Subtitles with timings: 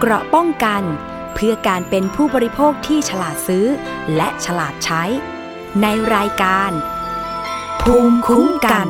[0.00, 0.82] เกราะป้องกัน
[1.34, 3.66] เพื่อการเป็นผู้บริโภคที่ฉลาดซื้อ
[4.16, 5.02] และฉลาดใช้
[5.82, 6.70] ในรายการ
[7.82, 8.88] ภูมิคุ้มกัน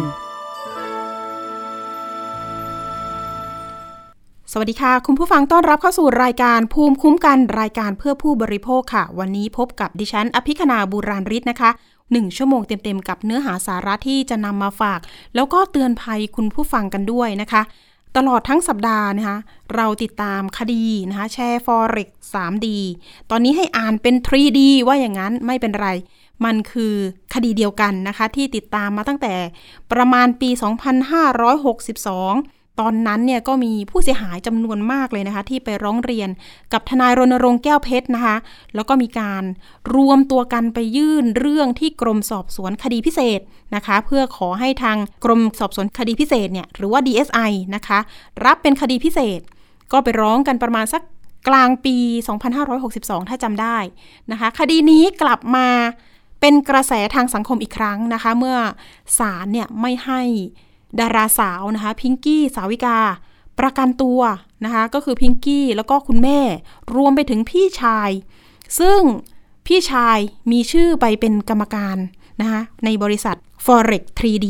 [4.52, 11.70] สวัสดีค่ะ คุณผู้ฟังต้อนรับเข้าสู่รายการภูมิคุ้มกันรายการเพื่อผู้บริโภคค่ะ วันนี้พบกับดิฉัน อภิคณาบูราริศนะคะ
[12.12, 15.00] หนึ่งชั่วโมงเต็มๆ กับเนื้อหาสาระที่จะนำมาฝาก
[15.34, 17.62] แล้วก็เตือนภัยคุณผู้ฟังกันด้วยนะคะ
[18.16, 19.38] ตลอดทั้งสัปดาห์นะคะ
[19.74, 22.66] เราติดตามคดีนะคะแชร์ forex 3D
[23.30, 25.88] ตอนนี้ให้อ่านเป็น 3D ว่าอย่างนั้นไม่เป็นไร
[26.44, 26.94] มันคือ
[27.34, 29.34] คดีเดียวกันนะคะ ที่ติดตามมาตั้งแต่
[29.92, 30.50] ประมาณปี
[31.54, 36.28] 2562 ตอนนั้นเนี่ยก็มีผู้เสียหายจำนวนมากเลยนะคะ ที่ไปร้องเรียน
[36.72, 38.36] กับทนายรณรงค์แก้วเพชรนะคะ
[38.74, 39.42] แล้วก็มีการ
[39.94, 43.40] รวมตัวกันไปยื่นเรื่องที่กรมสอบสวนคดีพิเศษ
[43.74, 47.98] นะคะ เพื่อขอให้ทางกรมสอบสวนคดีพิเศษเนี่ยหรือว่า DSI นะคะ
[48.44, 49.40] รับเป็นคดีพิเศษ
[49.92, 51.02] ก็ไปร้องกันประมาณสัก
[51.48, 51.96] กลางปี
[52.62, 53.78] 2562 ถ้าจำได้
[54.30, 55.68] นะคะ คดีนี้กลับมา
[56.40, 58.56] เป็นกระแสทางสังคมอีกครั้งนะคะ เมื่อ
[59.18, 60.22] ศาลเนี่ยไม่ให้
[61.00, 62.98] ดาราสาวนะคะพิงกี้สาวิกา
[63.58, 64.20] ประกันตัว
[64.64, 66.40] นะคะก็คือพิงกี้แล้วก็คุณแม่
[66.94, 68.10] รวมไปถึงพี่ชาย
[68.78, 69.00] ซึ่ง
[69.66, 70.18] พี่ชาย
[70.52, 71.96] มีชื่อไปเป็นกรรมการ
[72.40, 74.48] นะคะในบริษัท Forex 3D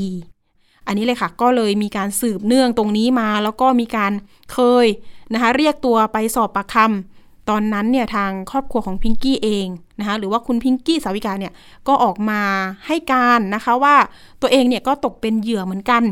[0.86, 4.12] อันนี้เลยค่ะ ก็เลยมีการสืบเนื่องตรงนี้มา แล้วก็มีการ
[4.53, 4.86] เคย
[5.33, 9.67] นะคะเรียกตัวไปสอบปากคำตอนนั้นเนี่ยทางครอบครัวของพิงกี้เอง
[9.98, 11.53] นะคะหรือว่าคุณพิงกี้สาวิกาเนี่ย
[11.89, 12.41] ก็ออกมา
[12.86, 13.97] ให้การนะคะว่า
[14.42, 16.03] ตัวเองเนี่ยก็ตกเป็นเหยื่อเหมือนกัน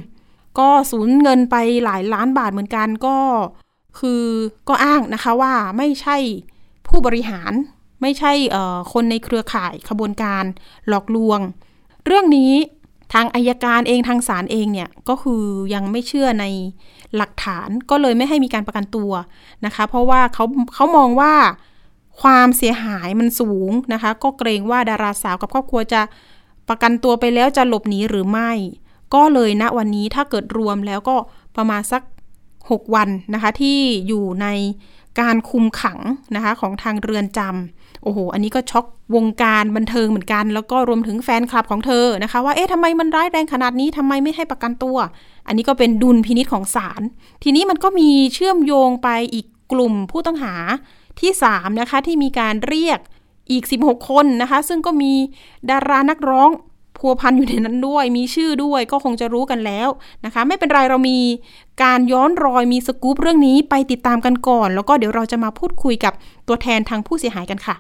[0.58, 3.16] ก็สูญเงินไปหลายล้านบาทเหมือนกันก็
[3.98, 4.24] คือ
[4.68, 6.16] ก็อ้างนะคะว่าไม่ใช่
[6.88, 7.52] ผู้บริหาร
[8.02, 8.32] ไม่ใช่
[8.92, 10.44] คนในเครือข่ายขบวนการ
[10.88, 11.40] หลอกลวง
[12.06, 12.52] เรื่องนี้
[13.12, 15.42] ทางอายการเองทางศาลเองเนี่ยก็คือ
[15.74, 16.44] ยังไม่เชื่อใน
[17.16, 19.12] หลักฐานก็เลยไม่ให้มีการประกันตัว
[19.64, 21.34] นะคะ เพราะว่าเขาเขามองว่า
[22.22, 26.02] ความเสียหายมันสูงนะคะ ก็เกรงว่าดาราสาวกับครอบครัวจะ
[26.68, 28.50] ประกันตัวไปแล้วจะหลบหนีหรือไม่
[29.14, 31.16] ก็เลยณวันนี้ถ้าเกิดรวมแล้วก็
[31.56, 32.02] ประมาณสัก
[32.50, 33.78] 6 วันนะคะ ที่
[34.08, 34.46] อยู่ใน
[35.20, 35.98] การคุมขัง
[36.34, 44.96] นะคะของทางเรือนจำโอ้โห อันนี้ก็ช็อกวงการบันเทิงเหมือนกัน แล้วก็รวมถึงแฟนคลับของเธอนะคะ ว่าเอ๊ะทำไมมันร้ายแรงขนาดนี้ทำไมไม่ให้ประกันตัว
[45.46, 47.02] อันนี้ก็เป็นดุลพินิษของศาล
[47.42, 50.54] ทีนี้มันก็มีเชื่อมโยงไปอีกกลุ่มผู้ต้องหา
[51.20, 52.98] ที่ 3 นะคะ ที่มีการเรียก
[53.50, 55.12] อีก 16 คนนะคะ ซึ่งก็มี
[55.70, 56.50] ดารานักร้อง
[57.02, 59.88] พัวพันอยู่ในนั้นด้วย มีชื่อด้วยก็คงจะรู้กันแล้ว
[60.24, 61.18] นะคะ ไม่เป็นไรเรามี
[61.82, 66.12] การย้อนรอยมีสกู๊ปเรื่องนี้ไปติดตามกันก่อน แล้วก็เดี๋ยวเราจะมาพูดคุยกับ
[66.48, 67.76] ตัวแทนทางผู้เสียหายกันค่ะ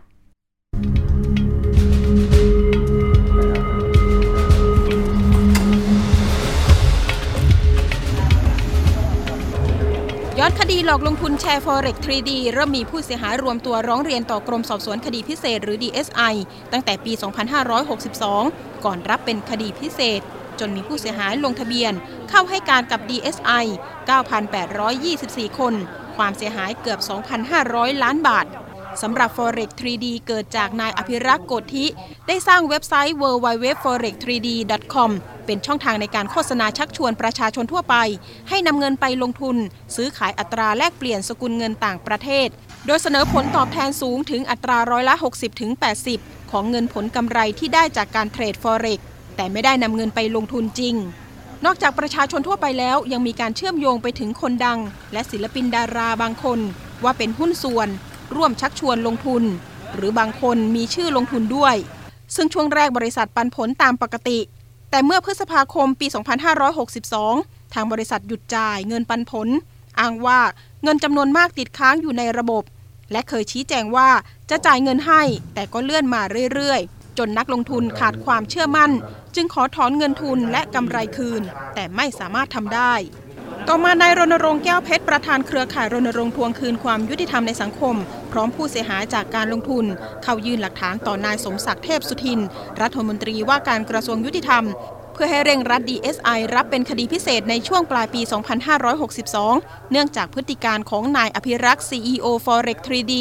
[10.44, 16.34] ย้อนคดีหลอกลงทุนแชร์ Forex 3D เริ่มมีผู้เสียหายรวมตัวร้องเรียนต่อกรมสอบสวนคดีพิเศษหรือ DSI
[16.72, 17.12] ตั้งแต่ปี
[17.98, 20.20] 2562 ก่อนรับเป็นคดีพิเศษ
[20.60, 21.92] จนมีผู้เสียหายลงทะเบียน
[22.30, 23.64] เข้าให้การกับ DSI
[24.62, 25.74] 9,824 คน
[26.16, 27.00] ความเสียหายเกือบ
[27.50, 28.46] 2,500 ล้านบาท
[29.02, 31.86] สำหรับ Forex 3D เกิดจากนายอภิรักษ์โกธิ
[32.28, 35.10] ได้สร้างเว็บไซต์ www.forex3d.com
[35.46, 37.96] เป็นช่องทางในการโฆษณาชักชวนประชาชนทั่วไป
[38.48, 39.56] ให้นำเงินไปลงทุน
[39.96, 42.48] ซื้อขายอัตราแลกเปลี่ยนสกุลเงินต่างประเทศ
[42.86, 45.14] โดยเสนอผลตอบแทนสูงถึงอัตราร้อยละ
[45.82, 49.00] 60-80ของเงินผลกำไรที่ได้จากการเทรด Forex
[49.36, 50.94] แต่ไม่ได้นำเงินไปลงทุนจริง
[51.64, 54.78] นอกจากประชาชนทั่วไปแล้วยังมีการเชื่อมโยงไปถึงคนดัง
[55.12, 56.58] และศิลปินดาราบางคน
[57.04, 57.88] ว่าเป็นหุ้นส่วน
[58.36, 59.42] ร่วมชักชวนลงทุน
[59.94, 61.76] หรือบางคนมีชื่อลงทุนด้วย
[62.34, 64.38] ซึ่งช่วงแรกบริษัทปันผลตามปกติ
[64.90, 66.06] แต่เมื่อพฤษภาคมปี
[66.90, 69.48] 2562 ทางบริษัทหยุดจ่ายเงินปันผล
[70.00, 70.40] อ้างว่า
[70.82, 72.64] เงินจำนวนมากติดค้างอยู่ในระบบ
[73.12, 74.10] และเคยชี้แจงว่า
[74.50, 75.22] จะจ่ายเงินให้
[75.54, 76.22] แต่ก็เลื่อนมา
[76.54, 78.90] เรื่อยๆ จนนักลงทุนขาดความเชื่อมั่น
[79.34, 81.42] จึงขอถอนเงินทุนและกำไรคืน
[81.74, 82.92] แต่ไม่สามารถทำได้
[83.68, 87.96] ต่อมานายรณรงค์แก้วเพชรประธานเครือข่ายรณรงค์ทวงคืนความยุติธรรมในสังคม
[88.32, 89.84] พร้อมผู้เสียหายจากการลงทุน
[90.22, 92.40] เข้ายื่นหลักฐานต่อนายสมศักดิ์เทพสุทิน
[92.80, 94.64] รัฐมนตรีว่าการกระทรวงยุติธรรม
[95.12, 98.20] เพื่อให้เร่งรัด DSI รับเป็นคดีพิเศษในช่วงปลายปี
[99.06, 103.14] 2562 เนื่องจากพฤติการของนายอภิรักษ์ CEO Forex 3D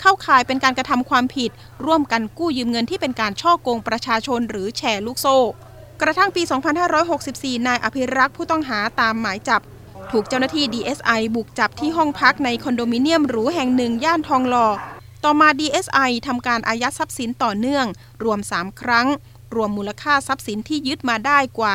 [0.00, 1.50] เข้าข่ายเป็นการกระทำความผิด
[1.86, 5.38] ร่วมกันกู้ยืมเงินที่เป็นการช่อโกงประชาชนหรือแชร์ลูกโซ่
[6.02, 6.42] กระทั่งปี
[7.04, 9.62] 2564 นายอภิรักษ์ผู้ต้องหาตามหมายจับ
[10.10, 14.68] ถูกเจ้าหน้าที่ DSI บุกจับที่ห้องพักในคอนโดมิเนียมหรูแห่งหนึ่งย่านทองหล่อ
[15.24, 17.86] ต่อมา DSI ทำการอายัดทรัพย์สินต่อเนื่อง
[18.24, 19.06] รวม 3 ครั้ง
[19.54, 21.72] รวมมูลค่าทรัพย์สินที่ยึดมาได้กว่า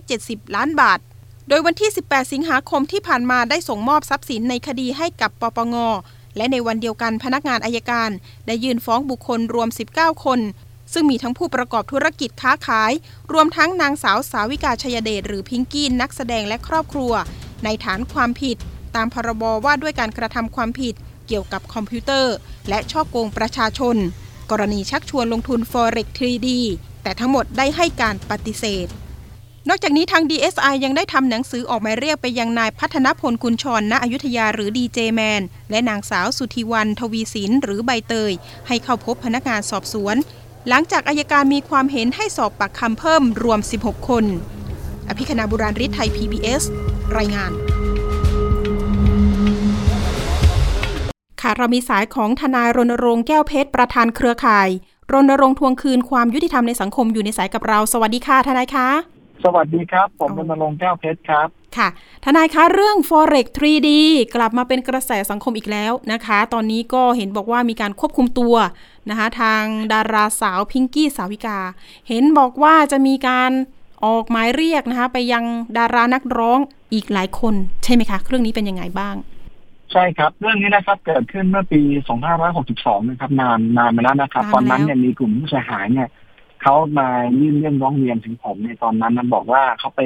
[0.00, 0.98] 570 ล้านบาท
[1.48, 5.76] โดยวันที่ 18 สิงหาคมที่ผ่านมาได้ส่งมอบทรัพย์สินในคดีให้กับปปง
[6.36, 8.10] และในวันเดียวกันพนักงานอายการ
[8.46, 10.40] ได้ยื่นฟ้องบุคคลรวม 19 คน
[10.92, 12.92] ซึ่งมีทั้งผู้ประกอบธุรกิจค้าขาย
[13.32, 17.12] รวมทั้งนางสาวสาวิกาชยเดชหรือพิงกี้นักแสดงและครอบครัว
[17.64, 18.56] ในฐานความผิด
[18.96, 20.94] ตามพรบว่าด้วยการกระทำความผิด
[21.26, 22.34] เกี่ยวกับคอมพิวเตอร์
[22.68, 23.96] และช่อโกงประชาชน
[24.50, 26.48] กรณีชักชวนลงทุน Forex 3D
[27.02, 28.88] แต่ทั้งหมดได้ให้การปฏิเสธ
[29.68, 38.32] นอกจากนี้ทาง DSI ยังได้ทำหนังสือออกหมายเรียกไปยังนายพัฒนพลกุลชรณอยุธยาหรือดีเจแมนและนางสาวสุธีวันทวีสินหรือใบเตย
[38.68, 40.16] ให้เข้าพบพนักงานสอบสวน
[40.68, 44.24] หลังจากอายการมีความเห็นให้สอบปากคำเพิ่มรวม 16 คน
[45.08, 46.62] อภิคณาบุราริศไทย PBS
[47.16, 47.52] รายงาน
[51.40, 54.68] ค่ะเรามีสายของทนายรณรงค์แก้วเพชรประธานเครือข่าย
[55.12, 58.88] รณรงค์ทวงคืนความยุติธรรมในสังคมอยู่ในสายกับเรา สวัสดีค่ะทนายคะ
[59.44, 61.88] สวัสดีครับ ผมรณรงค์แก้วเพชรครับ ค่ะ
[62.24, 63.90] ทนายคะเรื่อง forex 3D
[64.34, 68.54] กลับมาเป็นกระแสสังคมอีกแล้วนะคะ ตอนนี้ก็เห็นบอกว่ามีการควบคุมตัว
[69.10, 71.58] นะคะ ทางดาราสาวพิงกี้สาวิกา
[72.08, 73.50] เห็นบอกว่าจะมีการ
[74.04, 75.44] ออกหมายเรียกนะคะ ไปยัง
[75.78, 76.58] ดารานักร้อง
[76.92, 77.54] อีกหลายคน
[77.84, 79.14] ใช่ไหมคะ เรื่องนี้เป็นยังไงบ้าง
[79.92, 81.80] ใช่ครับ เรื่องนี้นะครับ เกิดขึ้นเมื่อปี
[82.44, 86.08] 2562 นะครับ นานนานมาแล้วนะครับนานตอนนั้นแล้วเนี่ยมีกลุ่มผู้เสียหายเนี่ย
[86.62, 87.08] เขามา
[87.40, 90.00] ยื่นเรื่องร้องเรียนถึงผมในตอนนั้นนั้นบอกว่าเขาไป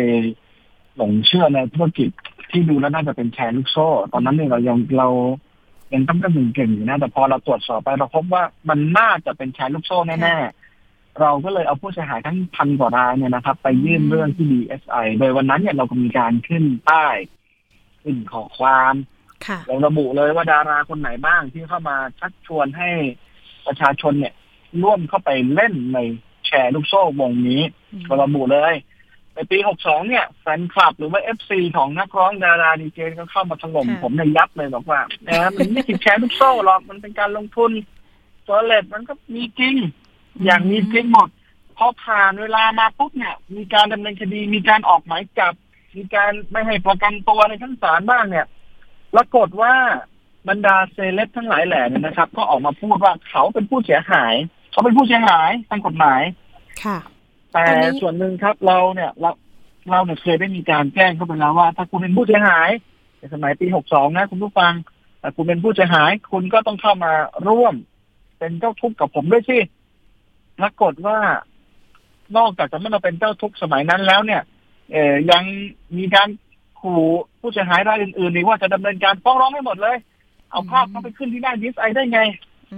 [0.96, 2.08] หลงเชื่อในธุรกิจ
[2.50, 5.08] ที่ดูแล้วน่าจะเป็นแชร์ลูกโซ่ ตอนนั้นเนี่ยเรายังเรา
[5.94, 10.57] ยังต้องกระหึ่งเก่งอยู่นะแต่พอเราตรวจสอบไปเราพบว่ามันน่าจะเป็นแชร์ลูกโซ่แน่ๆ
[11.20, 17.16] เราก็เลยเอาผู้เสียหายทั้งพันกว่ารายเนี่ยนะครับ ไปยื่นเรื่องที่ DSI โดยวันนั้นเนี่ยเราก็มีการขึ้นป้าย
[18.02, 18.94] ขึ้นขอความ
[19.46, 22.90] ค่ะเราระบุเลยว่าดาราคนไหนบ้างที่เข้ามาชักชวนให้
[23.66, 24.34] ประชาชนเนี่ย
[24.82, 25.98] ร่วมเข้าไปเล่นใน
[26.46, 27.62] แชร์ลูกโซ่วงนี้
[28.04, 28.74] เราระบุเลย
[29.34, 37.70] ในปี 62 เนี่ยแฟนคลับหรือว่า FC ของนักร้องดาราดีเจก็เข้ามาถล่มค่ะผมในยยับเลยบอกว่าเออมันไม่ใช่แชร์ลูกโซ่หรอกมันเป็นการลงทุน
[38.46, 39.76] ตัวเลทมันก็มีจริง
[40.44, 41.28] อย่างมีจริงหมด
[41.76, 45.54] พอผ่านเวลามาปุ๊บเนี่ย มีการดำเนินคดีมีการออกหมายจับ
[45.96, 48.46] มีการไม่ให้ประกันตัวในชั้นศาลบ้างเนี่ย
[49.14, 49.74] ปรากฏว่า
[50.48, 54.34] บรรดาเซเลบทั้งหลายแหล่เนี่ยนะครับ ก็ออกมาพูดว่าเขาเป็นผู้เสียหาย
[54.70, 56.22] เขาเป็นผู้เสียหายทางกฎหมาย
[56.84, 56.98] ค่ะ
[57.52, 59.30] แต่ตอนนี้ส่วนหนึ่งครับเราเนี่ยเรา
[59.90, 62.70] เราเนี่ยเคยได้มีการแจ้งเข้าไปแล้วว่า ถ้าคุณเป็นผู้เสียหาย
[63.18, 64.72] ในสมัยปี62นะคุณผู้ฟัง
[65.20, 67.12] แต่คุณเป็นผู้เสียหาย คุณก็ต้องเข้ามา
[67.48, 67.74] ร่วม
[68.38, 69.58] เป็นเจ้าทุกข์กับผมด้วยสิ
[70.58, 71.18] ปรากฏว่า
[72.36, 74.42] นอกจากจะไม่มาเป็นเจ้าทุกข์สมัยนั้นแล้วเนี่ย
[74.92, 75.42] เออยัง
[75.98, 76.28] มีการ
[76.80, 77.02] ขู่
[77.40, 79.96] ผู้เสียหายรายอื่นๆนี่ว่าจะดำเนินการฟ้องร้องให้หมดเลย
[80.50, 82.20] เอาภาพเขาไปขึ้นที่หน้าดีไอได้ไง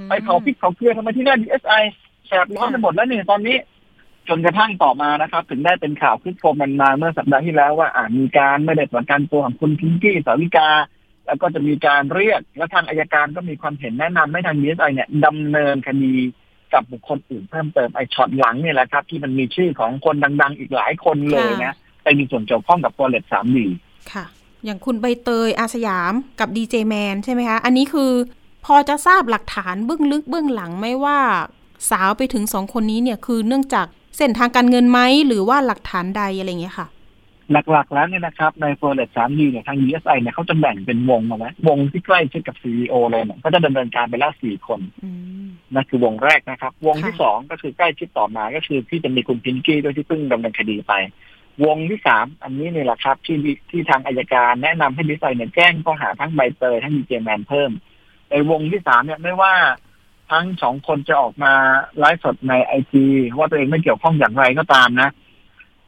[0.08, 1.74] ไปเผาพริกเผาเกลือทำไมที่หน้าดีเอสไอ
[2.26, 3.56] แสบร้อนไปหมดแล้วเนี่ยตอนนี้
[4.28, 10.68] จนกระทั่งต่อมานะครับ ถึงได้เป็นข่าวขึ้นโครมมันมาเมื่อสัปดาห์ที่แล้วว่าอ่ามีการไม่ได้ประกันตัวของคุณพิงกี้สาวิกา
[11.26, 16.14] แล้วก็จะมีการเรียกและทางอัยการก็มีความเห็นแนะนำให้ทางดีเอสไอเนี่ยดำเนินคดี
[16.74, 23.66] กับบุคคลอื่นเพิ่มเติมไอ้ช็อตหลังเนี่ยแหละครับ ที่มันมีชื่อของคนดัง ๆ อีกหลายคนเลยนะไปมีส่วนเกี่ยวข้องกับ Forex 3D
[24.12, 24.24] ค่ะ
[24.64, 28.10] อย่างคุณใบเตยอาร์สยามกับดีเจแมนใช่ไหมคะ อันนี้คือ
[28.66, 31.18] พอจะทราบหลักฐานเบื้องลึกเบื้องหลังไหมว่า
[31.90, 36.86] สาวไปถึงสองคนนี้เนี่ยคือเนื่องจากเส้นทางการเงินไหมหรือว่าหลักฐานใดอะไรอย่างเงี้ยค่ะ
[37.52, 45.10] หลักๆแล้วเนี่ยนะครับในโปรเลตสามดีเนี่ยทาง DSI เนี่ยเขาจะแบ่งเป็นวงมาไว้วงที่ใกล้ชิดกับ CEO เลยเนี่ยก็จะดำเนินการไปแล้วสี่คนอื
[45.44, 50.92] มนั่นคือวงแรกนะครับ วงที่ค่ะสองก็คือใกล้ชิดต่อมาก็คือที่จะมีคุณพิงกี้ด้วยที่เพิ่งดำเนินคดีไป
[51.64, 53.36] วงที่สามอันนี้เนี่ยแหละครับ ที่
[53.70, 57.70] ที่ทางอายการแนะนำให้ดีไซน์เนี่ยแจ้งข้อหาทั้งใบเตยทั้งดีเจแมนเพิ่ม
[58.30, 59.54] ในวงที่สามเนี่ยไม่ว่า
[60.30, 61.52] ทั้งสองคนจะออกมา
[61.98, 63.04] ไลฟ์สดในไอจี
[63.38, 65.10] ว่าตัวเองไม่เกี่ยวข้องอย่างไรก็ตามนะ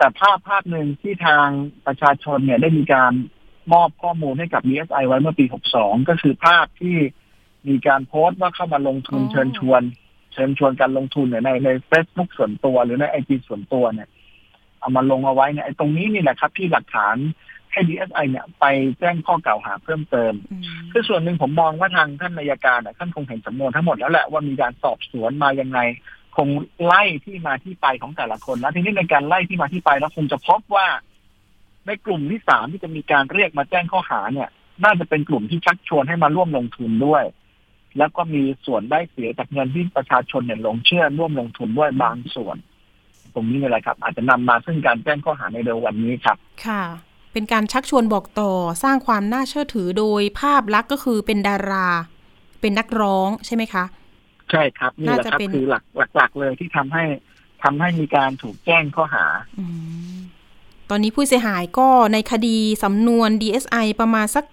[0.03, 1.49] แต่ภาพภาพหนึ่งที่ทาง
[1.87, 3.13] ประชาชนเนี่ยได้มีการ
[3.73, 5.45] มอบข้อมูลให้กับ DSI ไว้เมื่อปี
[5.77, 6.97] 62 ก็คือภาพที่
[7.69, 9.83] มีการโพสต์ว่าเข้ามาลงทุนอ๋อเชิญชวน
[10.33, 14.09] เชิญชวนการลงทุนเนี่ยในในเฟซบุ๊กส่วนตัวหรือในไอจีส่วนตัวเนี่ย
[14.81, 17.17] เอามาลงเอาไว้เนี่ยไอ้ตรงนี้นี่แหละครับ ที่หลักฐาน
[17.73, 18.65] ให้ DSI เนี่ยไป
[18.99, 25.79] แจ้งข้อกล่าวหาเพิ่มเติมอืมคือส่วนหนึ่งผมมองว่าทางท่านนายการเนี่ยท่านคงเห็นสำนวนทั้งหมดแล้วแหละว่ามีการสอบสวนมายังไง
[26.37, 26.49] คง
[26.85, 30.87] ไล่ที่มาที่ไปของแต่ละคนแล้วทีนี้ในการไล่ที่มาที่ไปแล้วคงจะพบว่า
[31.87, 34.49] ในกลุ่มที่สามที่จะมีการเรียกมาแจ้งข้อหาเนี่ย
[34.85, 37.25] น่าจะเป็นกลุ่มที่ชักชวนให้มาร่วมลงทุนด้วย
[37.99, 42.57] แล้วก็มีส่วนได้เสียจากเงินที่ประชาชนเนี่ยลงเชื่อร่วมลงทุนด้วยบางส่วน
[43.35, 46.37] ตรงนี้นี่แหละครับ อาจจะนำมาซึ่งการแจ้งข้อหาในเร็ววันนี้ครับ
[46.67, 46.83] ค่ะ
[47.33, 51.89] เป็นการชักชวนบอกต่อสร้างความน่าเชื่อถือโดยภาพลักษณ์ก็คือเป็นดารา
[52.61, 53.85] เป็นนักร้องใช่ไหมคะ
[54.53, 55.83] ใช่ครับ นี่แหละน่าจะครับเป็นคือหลัก
[56.17, 57.05] หลัก ๆ เลยที่ทำให้
[57.63, 59.25] ทำให้มีการถูกแจ้งข้อหา
[59.59, 59.65] อื
[60.17, 60.21] ม
[60.91, 64.45] ตอนนี้ผู้เสียหายก็ในคดีสำนวน DSI ประมาณสัก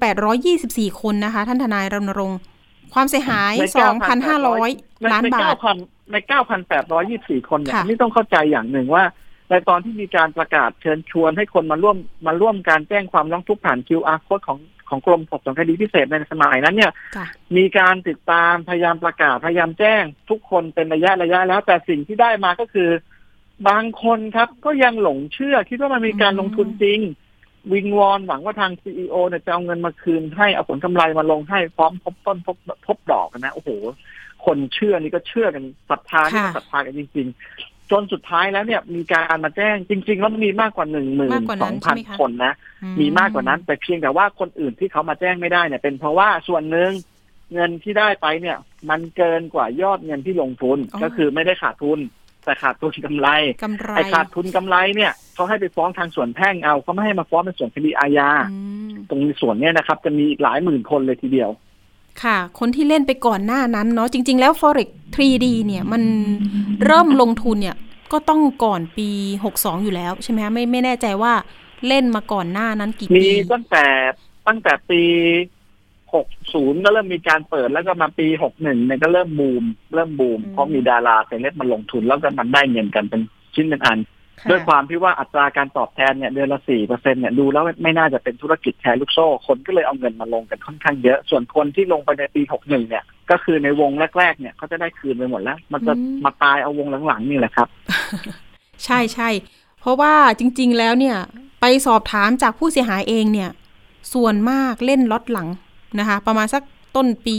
[0.00, 2.38] 9,824 คนนะคะ ท่านทนายรณรงค์
[2.94, 3.54] ความเสียหาย
[4.32, 5.54] 2,500 ล้านบาท
[6.12, 6.16] ใน
[6.84, 9.04] 9,824 คนเนี่ยค่ะนี่ต้องเข้าใจอย่างหนึ่งว่า
[9.50, 11.96] ในตอนที่มีการประกาศเชิญชวนให้คนมาร่วม
[12.26, 17.26] มาร่วมการแจ้งความร้องทุกข์ผ่าน QR code ของ ของกรมสอบสวนคดีพิเศษในสมัยนั้นเนี่ยจ้ะ
[17.56, 22.90] มีการติดตามพยายามประกาศพยายามแจ้ง ทุกคนเป็นระยะระยะแล้ว แต่สิ่งที่ได้มาก็คือ
[23.68, 27.00] บางคนครับก็ยังหลงเชื่อ คิดว่ามันมีการลงทุนจริง
[27.72, 33.70] วิงวอนหวังว่าทางซีอเนี่ยจะเอาเงินมาคืนให้เอาผลกำไรมาลงให้พร้อมทบต้นทบทบดอกนะโอ้โห
[34.44, 42.52] คนเชื่อนี่ก็เชื่อกันศรัทธานี่ก็ค่ะศรัทธากันจริง ๆ จนสุดท้ายแล้วเนี่ยมีการมาแจ้งจริง ๆ แล้วมันมีมากกว่าหนึ่งหมื่นมากกว่าสนั้องนพันใช่ไหมคะคนนะ
[43.00, 46.90] มีมากกว่านั้น แต่เพียงแต่ว่าคนอื่นที่เขามาแจ้งไม่ได้เนี่ยเป็นเพราะว่าส่วนหนึ่ง
[47.54, 48.56] เงินที่ได้ไปเนี่ย
[48.90, 51.98] มันเกินกว่ายอดเงินที่ลงทุนอ๋อก็คือไม่ได้ขาดทุน
[52.44, 53.28] แต่ขาดทุนกำไร
[53.62, 61.50] กำไรไอ้ขาดทุนกำไรเนี่ยเขาให้ไปฟ้องทางส่วนแพ่งเอาเขาไม่ให้มาฟ้องเป็นส่วนคดีอาญาอืมตรงส่วนเนี้ยนะครับ จะมีอีกหลายหมื่นคนเลยทีเดียว
[62.24, 66.02] ค่ะ คนที่เล่นไปก่อนหน้านั้นเนาะจริง ๆ แล้ว forex 3D เนี่ยมัน
[66.84, 67.76] เริ่มลงทุนเนี่ย
[68.12, 69.08] ก็ต้องก่อนปี
[69.46, 71.32] 62 อยู่แล้วใช่ไหมคะไม่ไม่แน่ใจว่า
[71.88, 73.84] เล่นมาก่อนหน้านั้นกี่มีปีตั้งแต่
[74.46, 75.02] ตั้งแต่ปี
[76.12, 83.22] 60 ก็เริ่มมีการเปิดแล้วก็มาปี 61เนี่ยก็เริ่มบูม เริ่มบูม เพราะมีดาราเซเลบมาลงทุนแล้วก็มันได้เงินกันเป็น
[83.54, 83.98] ชิ้นเป็นอัน
[84.50, 95.92] ด้วยความที่ว่าอัตราการตอบแทนเนี่ยเดือนละสี่เปอร์เซ็นเนี่ยดูแล้วไม่น่าจะเป็นธุรกิจแชร์ลูกโซ่ คนก็เลยเอาเงินมาลงกันค่อนข้างเยอะ ส่วนคนที่ลงไปในปีหกหนึ่งเนี่ย ก็คือในวงแรก ๆ เนี่ยเขาจะได้คืนไปหมดแล้ว มันจะ
[96.24, 97.68] มาตายเอาวงหลังๆนี่แหละครับ
[98.84, 99.28] ใช่ใช่
[99.80, 101.16] เพราะว่าจริง ๆ แล้วเนี่ย
[101.60, 103.50] ไปสอบถามจากผู้เสียหายเองเนี่ย
[104.14, 105.48] ส่วนมากเล่นล็อตหลัง
[105.98, 106.62] นะคะ ประมาณสัก
[106.96, 107.38] ต้นปี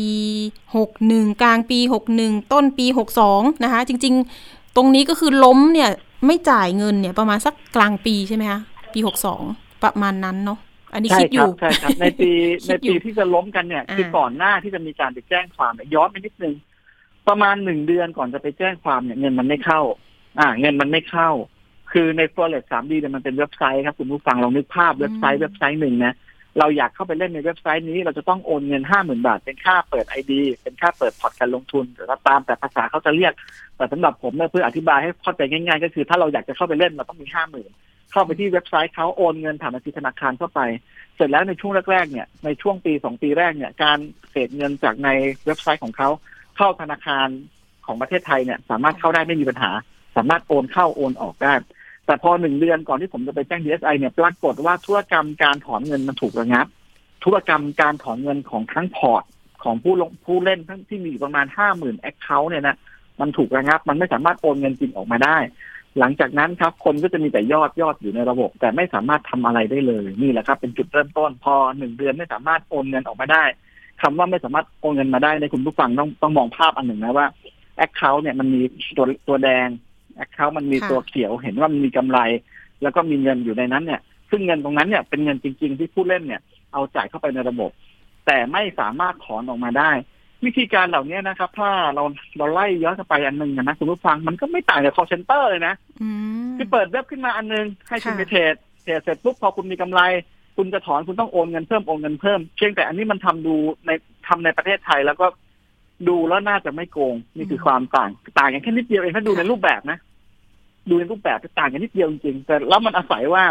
[0.70, 1.80] 61กลางปี
[2.16, 2.86] 61ต้นปี
[3.26, 4.14] 62นะคะ จริง
[4.46, 5.90] ๆ ตรงนี้ก็คือล้มเนี่ย
[6.26, 8.62] ไม่จ่ายเงินเนี่ยประมาณสักกลางปีใช่ไหมคะ
[8.94, 9.00] ปี
[9.42, 10.60] 62ประมาณนั้นเนาะ
[10.94, 12.32] อันนี้ใช่คิดอครัยู่ใช่ครับในปี
[12.66, 16.56] คิในดอยู่ปีที่จะล้มกันเนี่ยอ่าคือก่อนหน้าที่จะมีการไปแจ้งความเนี่ยย้อนไปนิดนึง
[17.28, 19.82] ประมาณหนึ่งเดือนก่อนจะไปแจ้งความเนี่ยเงินมันไม่เข้า
[20.40, 21.30] อ่า เงินมันไม่เข้า
[21.92, 26.14] คือใน Forex 3D เนี่ยมันเป็นเว็บไซต์ครับคุณผู้ฟังลองนึกภาพเว็บไซต์เว็บไซต์หนึ่งนะ
[26.58, 33.34] เราอยากเข้าไปเล่นในเว็บไซต์นี้ เราจะต้องโอนเงินห้าหมื่นบาท เป็นค่าเปิด ID เป็นค่าเปิดพอร์ตการลงทุนหรือว่ตามแต่ภาษาเขาจะเรียก
[33.78, 37.70] แต่สำหรับผมเนี่ยเพื่ออธิบายให้เข้าใจง่าย ๆ ก็คือ ถ้าเราอยากจะเข้าไปเล่นเราต้องมีห้าหมื่น
[38.12, 40.62] เข้าไปที่เว็บไซต์เขาโอนเงินผ่านบัญชีธนาคารเข้าไป
[41.16, 43.98] เสร็จแล้วในช่วงแรกๆเนี่ยในช่วงปีสองปีแรกเนี่ยการ
[44.32, 45.10] เศษเงินจากใน
[45.46, 46.10] เว็บไซต์ของเขา
[46.58, 47.28] เข้าธนาคาร
[47.86, 49.72] ของประเทศไทยเนี่ยสามารถเข้าได้ไม่มีปัญหา
[50.18, 51.54] สามารถโอนเข้าโอนออกได้
[52.10, 56.68] แต่พอหนึ่งเดือนก่อนที่ผมจะไปแจ้ง DSI เนี่ยปรากฏว่าธุรกรรมการถอนเงินมันถูกระงับ
[57.24, 59.24] ธุรกรรมการถอนเงินของทั้งพอร์ต
[59.64, 62.78] ของผู้ลงผู้เล่นทั้งที่มีอยู่ประมาณห้าหมื่น account เนี่ยนะ
[63.20, 65.38] มันถูกระงับ มันไม่สามารถโอนเงินจริงออกมาได้
[66.00, 73.44] หลังจากนั้นครับ คนก็จะมีแต่ยอดยอดอยู่ในระบบ แต่ไม่สามารถทำอะไรได้เลยนี่แหละครับ เป็นจุดเริ่มต้น พอหนึ่งเดือนไม่สามารถโอนเงินออกมาได้
[74.02, 77.28] คำว่าไม่สามารถโอนเงินมาได้ในคุณผู้ฟังต้องต้องมองภาพอันหนึ่งนะว่า
[77.78, 78.62] แอคเคาท์เนี่ยมันมี
[78.98, 79.68] ตัวตัวแดง
[80.20, 82.20] แอคเคาท์มันมีค่ะตัวเขียวเห็นว่ามันมีกำไร
[82.82, 86.42] แล้วก็มีเงินอยู่ในนั้นเนี่ย ซึ่งเงินตรงนั้นเนี่ยเป็นเงินจริง ๆ ที่ผู้เล่นเนี่ย
[86.74, 87.72] เอาจ่ายเข้าไปในระบบ
[88.26, 89.92] แต่ไม่สามารถถอนออกมาได้
[90.46, 92.04] วิธีการเหล่านี้นะครับ ถ้าเรา
[92.38, 96.08] เราไล่ย้อนกลับไปอันหนึ่งนะคุณผู้ฟังมันก็ไม่ต่างจาก call center เลยนะอื
[96.50, 100.02] มคือเปิดเว็บขึ้นมาอันหนึงให้คุณค่ะไปเทรดเทรดเสร็จปุ๊บพอคุณมีกำไร
[100.58, 103.90] คุณจะถอนคุณต้องโอนเงินเพิ่มโอนเงินเพิ่มเพียงแต่อันนี้มันทำดูใน
[104.28, 105.28] ทำในประเทศไทยแล้วก็
[106.08, 108.10] ดูแล้วน่าจะไม่โกง นี่คือความต่าง
[108.40, 109.98] ต่างกันแค่นิดเดียวเองถ้าดูในรูปแบบนะ
[110.90, 113.44] ดูในรูปแบบจะต่างกันนิดเดียวจริงๆแต่แล้วมันอาศัยว่า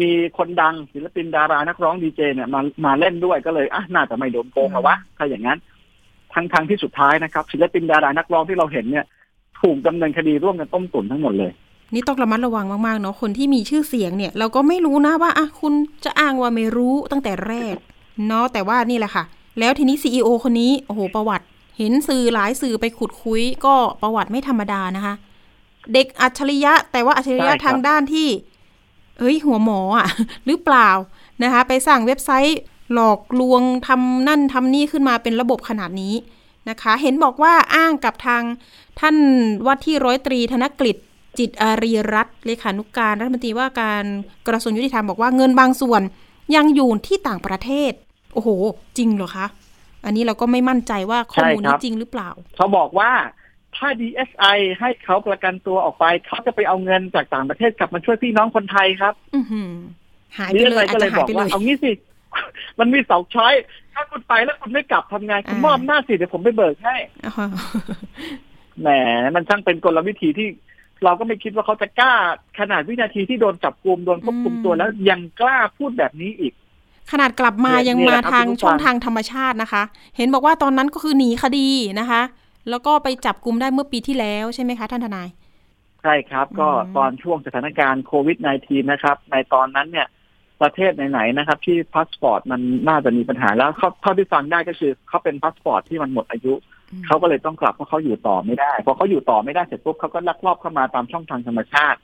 [0.00, 5.58] มีคนดังศิลปินดารานักร้องดีเจเนี่ยมามาเล่นด้วยก็เลยอะน่าจะไม่โดนโกงหรอวะถ้าอย่างนั้น
[6.34, 9.04] ทั้งทางที่สุดท้ายนะครับ ศิลปินดารานักร้องที่เราเห็นเนี่ย
[9.60, 11.52] ถูกดำเนินคดีร่วมกันต้มตุ๋นทั้งหมดเลย
[11.94, 15.72] นี่ต้องระมัดระวังมากๆเนาะคนที่มีชื่อเสียงเนี่ย เราก็ไม่รู้นะว่าอะคุณ
[16.04, 17.74] จะอ้างว่าไม่รู้ตั้งแต่แรก
[18.26, 19.24] เนาะแต่ว่านี่แหละค่ะ
[19.58, 21.44] แล้วทีนี้ CEO คนนี้โอ้โหประวัติ
[21.78, 25.14] เห็นสื่อหลายสื่อไปขุดคุยก็ประวัติไม่ธรรมดานะคะ
[25.92, 28.28] เด็กอัจฉริยะ แต่ว่าอัจฉริยะใช่ครับทางด้านที่
[29.18, 30.08] เอ้ย หัวหมออะ
[30.46, 30.88] หรือเปล่า
[31.42, 32.58] นะคะ ไปสร้างเว็บไซต์
[32.92, 36.14] หลอกลวงทำนั่นทำนี่ขึ้นมาเป็นระบบขนาดนี้
[36.70, 38.42] นะคะ เห็นบอกว่าอ้างกับทาง
[39.00, 39.16] ท่าน
[39.66, 40.96] ว่าที่ร้อยตรีธนกฤษ
[41.38, 44.04] จิตอารีรัตน์เลขานุการรัฐมนตรีว่าการ
[44.48, 46.02] กระทรวงยุติธรรมบอกว่าเงินบางส่วน
[46.56, 47.92] ยังอยู่ที่ต่างประเทศ
[48.34, 48.48] โอ้โห
[48.98, 49.46] จริงเหรอคะ
[50.04, 53.10] อันนี้เราก็ไม่มั่นใจว่าข้อมูลใช่ครันี้บจริงหรือเปล่า เขาบอกว่า
[53.82, 59.70] ถ้า DSI ให้เขาประกันตัวออกไป เขาจะไปเอาเงินจากต่างประเทศกลับมาช่วยพี่น้องคนไทยครับอือหือ
[60.38, 61.92] หายไปเลย DSI อาจก็เลจะยหาบยอกไปเลว่ายเอางี้สิ
[62.78, 63.54] มันมีสองช้อย
[63.94, 67.48] ถ้าคุณไปแล้วคุณไม่กลับทำไงคุณอ่ามมอบหน้าจสิเดี๋ยวผมไปเบิกให้อ่าฮะ
[68.80, 68.88] แหม
[69.34, 70.48] มันช่างเป็นกลวิธีที่
[71.04, 72.12] เราก็ไม่คิดว่าเขาจะกล้า
[72.58, 76.52] ขนาดวินาทีที่โดนจับกลุมโดนควบคุมตัวแล้วยังกล้าพูดแบบนี้อีก
[77.10, 79.82] ขนาดกลับมายังมาทางช่องทางธรรมชาตินะคะ
[80.16, 81.68] เห็นบอกว่าตอนนั้นก็คือหนีคดี
[82.00, 82.22] นะคะ
[82.70, 85.28] แล้วก็ไปจับกลุ่มได้เมื่อปีที่แล้วใช่ไหมคะ ท่านทนาย
[86.02, 90.08] ใช่ครับ ก็ตอนช่วงสถานการณ์โควิด -19 นะครับ ในตอนนั้นเนี่ย
[90.62, 93.70] ประเทศไหนๆนะครับ ที่พาสปอร์ตมันน่าจะมีปัญหาแล้ว
[94.02, 96.54] เท่าที่ฟังได้ก็คือเขาเป็นพาสปอร์ตที่มันหมดอายุ
[97.06, 101.98] เขาก็เลยต้องกลับเพราะเขาอยู่ต่อไม่ได้พอเขาอยู่ต่อไม่ได้เสร็จปุ๊บเขาก็ลักลอบเข้ามาตามช่องทางธรรมชาติ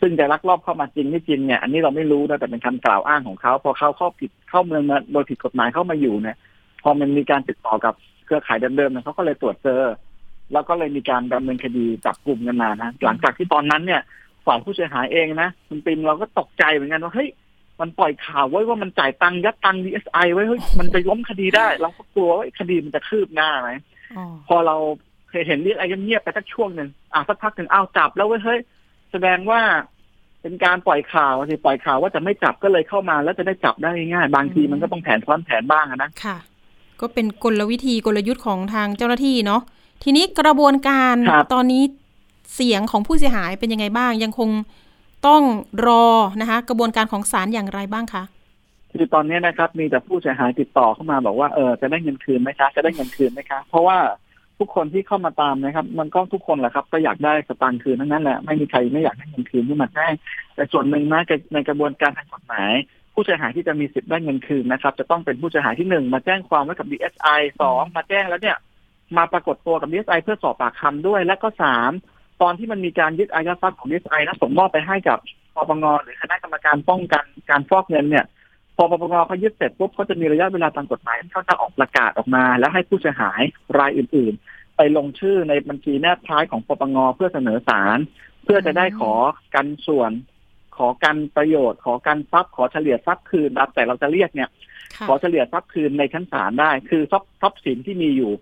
[0.00, 6.36] ซึ่งจะลักลอบเข้ามาจริงไม่จริงเนี่ยอันนี้เราไม่รู้นะแต่เป็นคำกล่าวอ้างของเขาพอเขาเข้าผิดเข้าเมืองมาโดยผิดกฎหมายเข้ามาอยู่เนี่ย
[6.82, 7.94] พอมันมีการติดต่อกับ
[8.28, 9.82] เครือข่ายเดิมๆเนี่ยเขาก็เลยตรวจเจอ
[10.52, 14.02] แล้วก็เลยมีการดำเนินคดีจับกลุ่มกันมานะหลังจากที่ตอนนั้นเนี่ย
[14.46, 17.28] ฝ่ายผู้เสียหายเองนะคุณปิมเราก็ตกใจเหมือนกันว่าเฮ้ย
[17.80, 23.70] มันปล่อยข่าวไว้ว่ามันจ่ายตังค์ยัดตังค์ดีเอสไอไว้เฮ้ยมันจะล้มคดีได้ เราก็กลัวว่าคดีมันจะคืบหน้าไหม
[24.48, 24.76] พอเรา
[25.30, 28.60] เคยเห็นเรียกไอ้เงียบไปสักช่วงหนึ่งอะสักพักหนึ่งอ้าวจับแล้วเว้ยเฮ้ย
[29.12, 29.60] แสดงว่า
[30.42, 36.36] เป็นการปล่อยข่าวสิปล่อยข่าวว่าจะไม่จับก็เลยเข้ามาแล้วจะได้จับได้ง่าย บางทีมันก็ต้องแผนซ้อนแผนบ้างนะค่ะ
[37.00, 39.62] ก็เป็นกลวิธีกลยุทธ์ของทางเจ้าหน้าที่เนาะ
[40.02, 41.14] ทีนี้กระบวนการ
[41.52, 41.82] ตอนนี้
[42.54, 44.50] เสียงของผู้เสียหายเป็นยังไงบ้าง ยังคง
[45.26, 45.42] ต้อง
[45.86, 46.06] รอ
[46.40, 48.22] นะคะ กระบวนการของศาลอย่างไรบ้างคะ
[48.92, 53.98] คือตอนนี้นะครับมีแต่ผู้เสียหายติดต่อเข้ามาบอกว่าเออจะได้เงินคืนไหมคะจะได้เงินคืนไหมคะ เพราะว่า
[54.58, 60.12] ทุกคนที่เข้ามาตามนะครับ มันก็ทุกคนแหละครับ ก็อยากได้สตางค์คืนทั้งนั้นแหละไม่มีใครไม่อยากได้เงินคืนที่มาแจ้ง
[60.54, 62.72] แต่ส่วนหนึ่งนะในกระบวนการทางกฎหมาย
[63.20, 68.56] ผู้เสียหายที่จะมีสิทธิ์ได้เงินคืนนะครับ จะต้องเป็นผู้เสียหายที่หนึ่งมาแจ้งความไว้กับ DSI สองมาแจ้งแล้วเนี่ย
[69.16, 71.90] มาปรากฏตัวกับ DSI เพื่อสอบปากคำด้วย และก็สาม
[72.42, 75.18] ตอนที่มันมีการยึดอายัดทรัพย์ของ DSI แล้วส่งมอบไปให้กับ
[75.54, 78.24] ปปงหรือคณะกรรมการป้องกันการฟอกเงินเนี่ย
[78.76, 83.40] พอปปงเขายึดเสร็จปุ๊บเขาจะมีระยะเวลาตามกฎหมายที่เขาจะออกประกาศออกมา แล้วให้ผู้เสียหาย
[83.78, 84.34] รายอื่น
[84.76, 87.98] ไปลงชื่อในบัญชีแนบท้ายของปปงเพื่อเสนอศาล
[88.44, 89.12] เพื่อจะได้ขอ
[89.54, 90.10] กันส่วน
[90.78, 94.48] ขอกันประโยชน์ ขอกันทรัพย์ขอเฉลี่ยทรัพย์คืนแต่เราจะเรียกเนี่ย
[95.08, 98.32] ขอเฉลี่ยทรัพย์คืนในชั้นศาลได้ คือทรัพย์ทรัพย์สินที่มีอยู่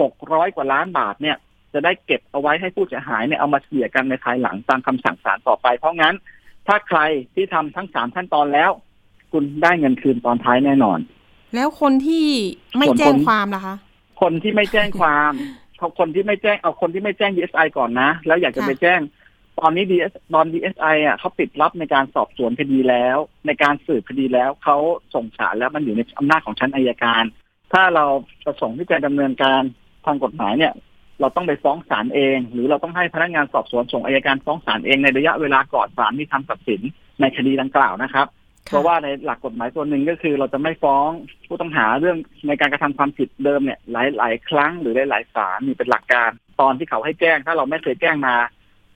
[0.00, 1.36] หกร้อยกว่าล้านบาทเนี่ย
[1.72, 6.14] จะได้เก็บเอาไว้ให้ผู้เสียหายเนี่ยเอามาเฉลี่ยกันในภายหลังตามคำสั่งศาลต่อไป เพราะงั้น
[6.66, 7.00] ถ้าใคร
[7.34, 8.70] ที่ทำทั้งสามขั้นตอนแล้ว
[9.32, 10.98] คุณได้เงินคืนตอนท้ายแน่นอน
[11.54, 12.26] แล้วคนที่
[12.78, 13.76] ไม่แจ้งความล่ะคะ
[14.22, 15.32] คนที่ไม่แจ้งความ
[15.78, 19.00] เขาคนที่ไม่แจ้งเอาคนที่ไม่แจ้ง DSI ก่อนนะ แล้วอยากจะไปแจ้ง
[19.60, 23.16] ตอนนี้ DS ตอน DSI อะเขาปิดรับในการสอบสวนคดีแล้ว
[23.46, 24.76] ในการสืบคดีแล้วเขา
[25.14, 27.24] ส่งสารแล้วมันอยู่ในอำนาจของชั้นอายการ
[27.72, 28.04] ถ้าเรา
[28.44, 29.62] ประสงค์ที่จะดำเนินการ
[30.06, 30.72] ทางกฎหมายเนี่ย
[31.20, 36.80] เราต้องไปฟ้องศาลเอง หรือเราต้องให้พนักงานสอบสวนส่งอายการฟ้องศาลเองในระยะเวลาก่อนศาลมีคำตัดสิน
[37.20, 38.26] ในคดีดังกล่าวนะครับ
[38.68, 41.08] เพราะว่าในหลักกฎหมายตัวหนึ่งก็คือเราจะไม่ฟ้อง
[41.46, 42.16] ผู้ต้องหาเรื่อง
[42.48, 48.34] ในการกระทำความผิดเดิมเนี่ยหลายหลายครั้งหรือหลายหลายศาลมีเป็นหลักการ ตอนที่เขาให้แจ้ง ถ้าเราไม่เคยแจ้งมา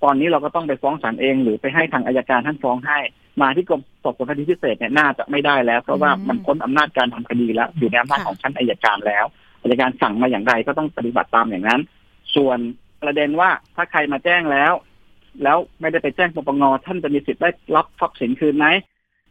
[0.05, 2.99] ตอนนี้เราก็ต้องไปฟ้องศาลเอง หรือไปให้ทางอายการท่านฟ้องให้
[3.43, 9.25] มาที่กรมสอบสวนคดีพิเศษเนี่ยน่าจะไม่ได้แล้ว เพราะว่ามันพ้นอำนาจการทำคดีแล้ว อยู่ในอำนาจของชั้นอายการแล้ว
[9.63, 11.81] อายการสั่งมาอย่างไรก็ต้องปฏิบัติตามอย่างนั้น
[12.35, 12.59] ส่วน
[13.03, 14.73] ประเด็นว่าถ้าใครมาแจ้งแล้ว
[15.43, 18.67] แล้วไม่ได้ไปแจ้งปปงท่านจะมีสิทธิ์ได้รับทรัพย์สินคืนไหม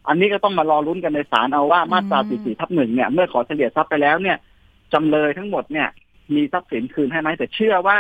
[0.07, 4.37] อันนี้ก็ต้องมารอรุ้นกันในศาลเอาว่ามาตรา44ทับหนึ่งเนี่ยเมื่อขอเฉลี่ยทรัพย์ไปแล้วเนี่ย
[4.93, 5.87] จำเลยทั้งหมดเนี่ย
[6.35, 7.99] มีทรัพย์สินคืนให้ไหมแต่เชื่อว่า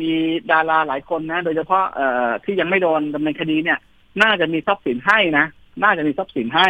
[0.00, 0.10] มี
[0.52, 3.78] ดาราหลายคนนะ โดยเฉพาะเอ่อที่ยังไม่โดนดำเนินคดีเนี่ย
[4.22, 5.46] น่าจะมีทรัพย์สินให้นะ
[5.82, 6.68] น่าจะมีทรัพย์สินให้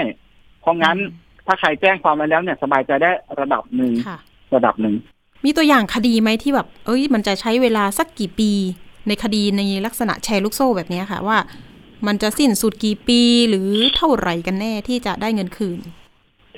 [0.61, 0.97] เพราะงั้น
[1.47, 3.93] ถ้าใครแจ้งความมาแล้วเนี่ยสบายใจได้ระดับหนึ่ง
[4.55, 4.95] ระดับหนึ่ง
[5.45, 8.51] มีตัวอย่างคดีไหมที่แบบ เอ้ย มันจะใช้เวลาสักกี่ปี
[9.09, 11.39] ในคดีในลักษณะแชร์ลูกโซ่แบบนี้ค่ะ ว่า
[12.07, 15.79] มันจะสิ้นสุดกี่ปีหรือเท่าไหร่กันแน่ที่จะได้เงินคืน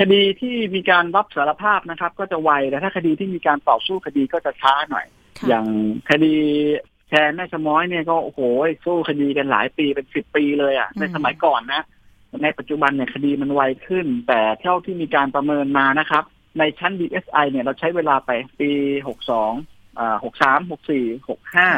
[0.00, 5.06] คดีที่มีการรับสารภาพนะครับ ก็จะไวแต่ถ้าคดีที่มีการต่อสู้คดีก็จะช้าหน่อย
[5.48, 5.66] อย่าง
[6.10, 6.34] คดี
[7.08, 8.40] แชร์แม่ชม้อยเนี่ยก็โอ้โห
[8.84, 11.82] สู้คดีกันหลายปีเป็นสิบปีเลยอะ ในสมัยก่อนนะ
[12.42, 16.24] ในปัจจุบันเนี่ยคดีมันไวขึ้น แต่เท่าที่มีการประเมินมานะครับ
[16.58, 18.30] ในชั้น DSI เนี่ยเราใช้เวลาไป
[18.60, 18.70] ปี
[19.08, 19.52] หกสอง
[19.98, 21.68] อ่าหกสามหกสี่หกห้า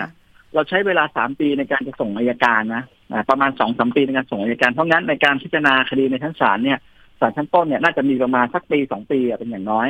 [0.54, 2.84] เราใช้เวลาสามปีในการจะส่งอายการนะ
[3.30, 6.78] ประมาณสองสามปีในการส่งอายการ เพราะงั้นในการพิจารณาคดีในชั้นศาลเนี่ย
[7.20, 9.88] ศาลชั้นต้นเนี่ยน่าจะมีประมาณสักปีสองปีเป็นอย่างน้อย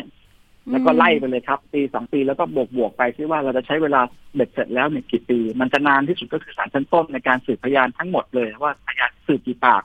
[0.71, 4.01] แล้วก็ไล่ไปเลยครับ ปีสองปีแล้วก็บวกบวกไปที่ว่าเราจะใช้เวลา
[4.35, 9.83] เบ็ดเสร็จแล้วเนี่ยกี่ปี มันจะนานที่สุดก็คือศาลชั้นต้นในการสืบพยานทั้งหมดเลย ว่าพยานสืบกี่ปาก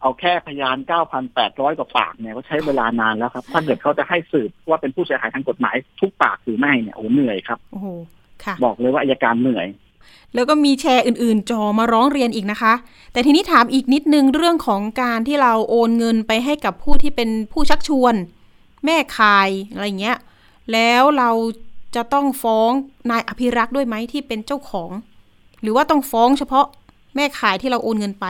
[0.00, 7.88] เอาแค่พยานเก้าพันแปดร้อยกว่าปากเนี่ยก็ใช้เวลานานแล้วครับถ้าเกิดเขาจะให้สืบว่าเป็นผู้เสียหายทางกฎหมายทุกปากหรือไม่เนี่ยโอ้เหนื่อยครับโอ้โห
[8.44, 9.66] ค่ะบอกเลยว่าอายการเหนื่อย
[10.34, 12.74] แล้วก็มีแชร์อื่นๆ จอมาร้องเรียนอีกนะคะ
[13.12, 18.14] แต่ทีนี้ถามอีกนิดนึงเรื่องของการที่เราโอนเงินไปให้กับผู้ที่เป็นผู้ชักชวน
[18.84, 20.18] แม่ขายอะไรเงี้ย
[20.72, 21.30] แล้วเรา
[21.96, 22.70] จะต้องฟ้อง
[23.10, 24.90] นายอภิรักษ์ด้วยไหมที่เป็นเจ้าของ
[25.62, 26.66] หรือว่าต้องฟ้องเฉพาะ
[27.16, 28.26] แม่ขายที่เราโอนเงินไป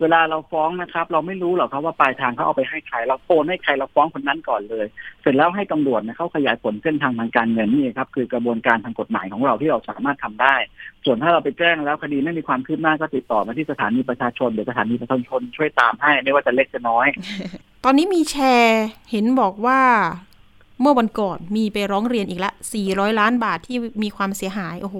[0.00, 4.86] เวลาเราฟ้องนะครับ เราไม่รู้หรอกครับว่าปลายทางเขาเอาไปให้ใครเราโอนให้ใครเราฟ้องคนนั้นก่อนเลย
[5.20, 10.54] เสร็จแล้วให้ตำรวจนะเขาขยายผลเส้นทางทางการเงินนี่ครับคือกระบวนการทางกฎหมายของเราที่เราสามารถทำได้
[11.04, 17.06] ส่วนถ้าเราไปแจ้งแล้วคดีไม่มีความคืบหน้าก็ติดต่อมาที่สถานีประชาชนเดี๋ยวสถานีประชาชนช่วยตามให้ไม่ว่าจะเล็กจะน้อย
[17.84, 19.80] ตอนนี้มีแชร์เห็นบอกว่า
[20.80, 22.52] เมื่อวันก่อนมีไปร้องเรียนอีกละ
[22.86, 24.96] 400 ล้านบาทที่มีความเสียหายโอ้โห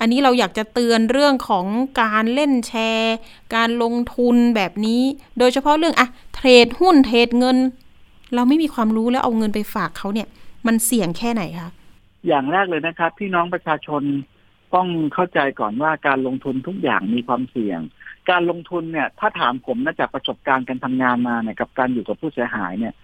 [0.00, 1.66] อันนี้เราอยากจะเตือนเรื่องของ
[2.02, 3.16] การเล่นแชร์
[3.54, 5.02] การลงทุนแบบนี้
[5.38, 7.56] โดยเฉพาะเรื่องอะเทรดหุ้นเทรดเงิน
[8.34, 10.28] เราไม่มีความรู้แล้วเอาเงินไปฝากเขาเนี่ย
[10.66, 11.70] มันเสี่ยงแค่ไหนคะ
[12.26, 14.02] อย่างแรกเลยนะครับ พี่น้องประชาชน
[14.74, 17.80] ต้องเข้าใจก่อนว่าการลงทุนทุกอย่างมีความเสี่ยง
[18.30, 22.94] การลงทุนเนี่ยถ้าถามผมนะจากประสบการณ์การทำงานมาเนี่ยกับการอยู่กับผู้เสียหายเนี่ย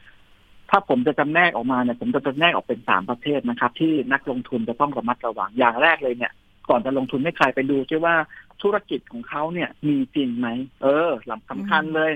[0.70, 6.32] ถ้าผมจะจำแนกออกมาเนี่ยผมจะจำแนกออกเป็นสามประเภทนะครับ ที่นักลงทุนจะต้องระมัดระวังอย่างแรกเลยเนี่ย
[6.70, 8.14] ก่อนจะลงทุนให้ใครไปดูใช่ว่า
[8.62, 10.48] ธุรกิจของเขาเนี่ย มีจริงไหม
[10.82, 12.12] เออลำสำคัญเลย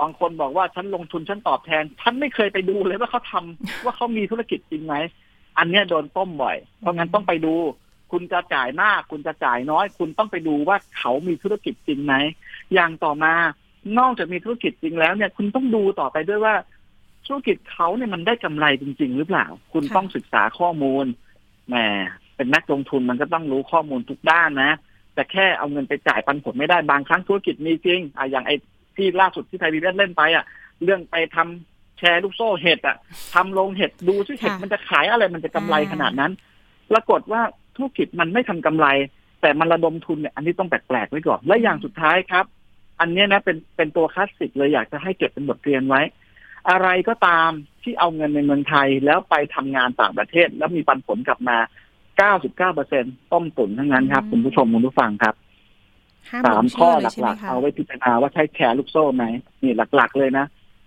[0.00, 4.94] บางคนบอกว่าฉันลงทุนฉันตอบแทน ฉันไม่เคยไปดูเลยว่าเขาทำว่าเขามีธุรกิจจริงไหม
[5.58, 7.54] อันเนี้ยโดนต้มบ่อย เพราะงั้นต้องไปดู
[8.12, 12.14] คุณจะจ่ายมาก คุณจะจ่ายน้อย คุณต้องไปดูว่าเขามีธุรกิจจริงไหม
[12.74, 13.34] อย่างต่อมา
[13.98, 16.54] นอกจากมีธุรกิจจริงแล้วเนี่ย คุณต้องดูต่อไปด้วยว่า
[17.26, 21.06] ธุรกิจเขาเนี่ยมันได้กำไรจริง ๆ หรือเปล่า คุณต้องศึกษาข้อมูล
[21.68, 21.76] แหม
[22.38, 24.72] เป็นนักลงทุนมันก็ต้องรู้ข้อมูลทุกด้านนะ
[25.14, 28.56] แต่แค่เอาเงินไปจ่ายปันผลไม่ได้บางครั้งธุรกิจมีจริงอะอย่างไอ้
[28.96, 30.44] ที่ล่าสุดที่ไทยพีบีเล่นไปอะ
[30.82, 32.96] เรื่องไปทำแชร์ลูกโซ่เห็ดอะ
[33.34, 36.32] ทำโรงเห็ดดูซิเห็ดมันจะขายอะไรมันจะกำไรขนาดนั้น
[36.90, 37.40] ปรากฏว่า
[37.76, 38.86] ธุรกิจมันไม่ทำกำไร
[39.40, 42.44] แต่มันระดมทุนเนี่ยอันนี้ต้องแปลกๆไว้ก่อนและอย่างสุดท้ายครับ
[43.00, 46.00] อันเนี้ยนะเป็นเป็นตัวคลาสสิกเลยอยากจะให้เก็บเป็นบทเรียนไว้
[46.70, 47.50] อะไรก็ตาม
[47.82, 51.56] ที่เอาเงินในเมืองไทยแล้วไปทำงานต่างประเทศ แล้วมีปันผลกลับมา
[52.18, 55.34] 99เปอร์เซ็นต้มตุ๋นทั้งนั้นครับ คุณผู้ชมคุณผู้ฟังครับ
[56.30, 59.24] ห้ามสามลงข้อเชื่อเลยใช่หไหมลักๆคะเอาไว้พิจารณาว่าใช้แชร์ลูกโซ่ไหม
[59.62, 60.46] นี่หลัก ๆ เลยนะ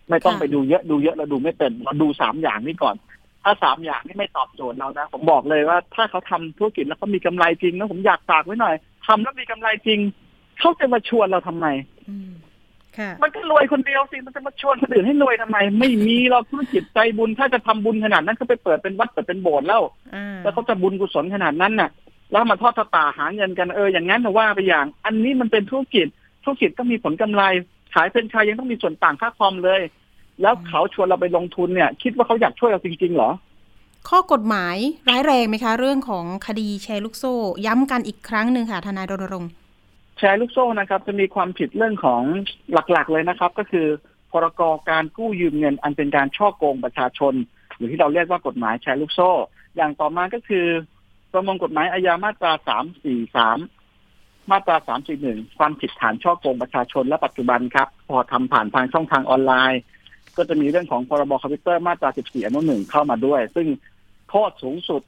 [0.10, 2.96] ไม่ต้องค่ะไปดูเยอะดูเยอะเราดูไม่เป็นเราดูสามอย่างนี้ก่อน
[3.44, 8.76] ถ้าสามอย่างนี้ไม่ตอบโจทย์เรานะ ผมบอกเลยว่า ถ้าเขาทำธุรกิจแล้วเขามีกำไรจริงนะผมอยากฝากไว้หน่อย
[9.08, 10.00] ทำแล้วมีกำไรจริง
[10.60, 11.68] เขาจะมาชวนเราทำไม
[12.10, 12.16] อื
[12.92, 19.82] มค่ะมันก็รวยคนเดียวสิ มันจะมาชวนคนอื่นให้รวยทำไม ไม่มีเราธุรกิจใจบุญถ้าจะทำบุญขนาดนั้นเขาไปเปิดเป็นวัดเปิดเป็นโบสถ์แล้ว
[20.16, 21.90] อ่าแล้วเขาจะบุญกุศลขนาดนั้นน่ะ
[22.32, 26.08] แล้วมาทอดตาหาเงินกันเอออย่างนั้นนะว่าไปอย่าง อันนี้มันเป็นธุรกิจ
[26.44, 27.44] ธุรกิจก็มีผลกำไร
[27.94, 29.82] ขายเป็นไชายยังต้องมีส่วนต่างค่าคอมเลย
[30.42, 33.32] แล้วเขาชวนเราไปลงทุนเนี่ย คิดว่าเขาอยากช่วยเราจริงๆเหรอ
[34.10, 34.78] ข้อกฎหมาย
[35.10, 39.52] ร้ายแรงไหมคะ เรื่องของคดีแชร์ลูกโซ่ ย้ำกันอีกครั้งหนึ่งค่ะทนายรณรงค์
[40.24, 42.24] แชร์ลูกโซ่นะครับ จะมีความผิดเรื่องของ
[42.74, 43.88] หลักๆเลยนะครับ ก็คือ
[44.32, 47.34] พรกการกู้ยืมเงิน อันเป็นการช่อโกงประชาชน
[47.76, 49.32] หรือที่เราเรียกว่ากฎหมายแชร์ลูกโซ่
[49.76, 50.66] อย่างต่อมาก็คือ
[51.32, 53.58] ประมวลกฎหมายอาญามาตราสามสี่สาม
[54.52, 59.82] มาตราสามสี่หนึ่งความผิดฐานช่อโกงประชาชนและปัจจุบันครับ พอทำผ่านทางช่องทางออนไลน์
[60.38, 63.68] ก็จะมีเรื่องของพรบคอมพิวเตอร์มาตราสิบสี่อนุหนึ่งเข้ามาด้วย ซึ่ง
[64.30, 65.02] โทษสูงสุด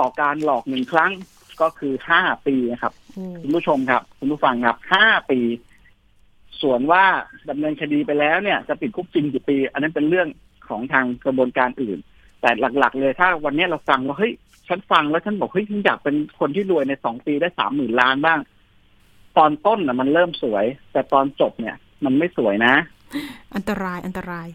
[0.00, 1.12] ต่อการหลอกหนึ่งครั้ง
[1.62, 2.92] ก็คือห้าปีนะครับ
[3.42, 5.40] คุณผู้ชมครับ คุณผู้ฟังครับห้าปี
[6.62, 7.04] ส่วนว่า
[7.50, 10.28] ดำเนินคดีไปแล้วเนี่ย จะติดคุกจริงกี่ปี อันนั้นเป็นเรื่อง
[10.68, 11.98] ของทางกระบวนการอื่น
[12.40, 14.32] แต่หลัก ๆ เลยถ้าวันนี้เราฟังว่าเฮ้ย
[14.68, 18.38] ฉันฟังแล้วฉันบอกเฮ้ยฉันอยากเป็นคนที่รวยในสองปีได้สามหมื่นล้านบ้าง
[19.36, 22.74] ตอนต้นน่ะ มันเริ่มสวย แต่ตอนจบเนี่ย มันไม่สวยนะ
[23.54, 24.48] อันตรายอันตราย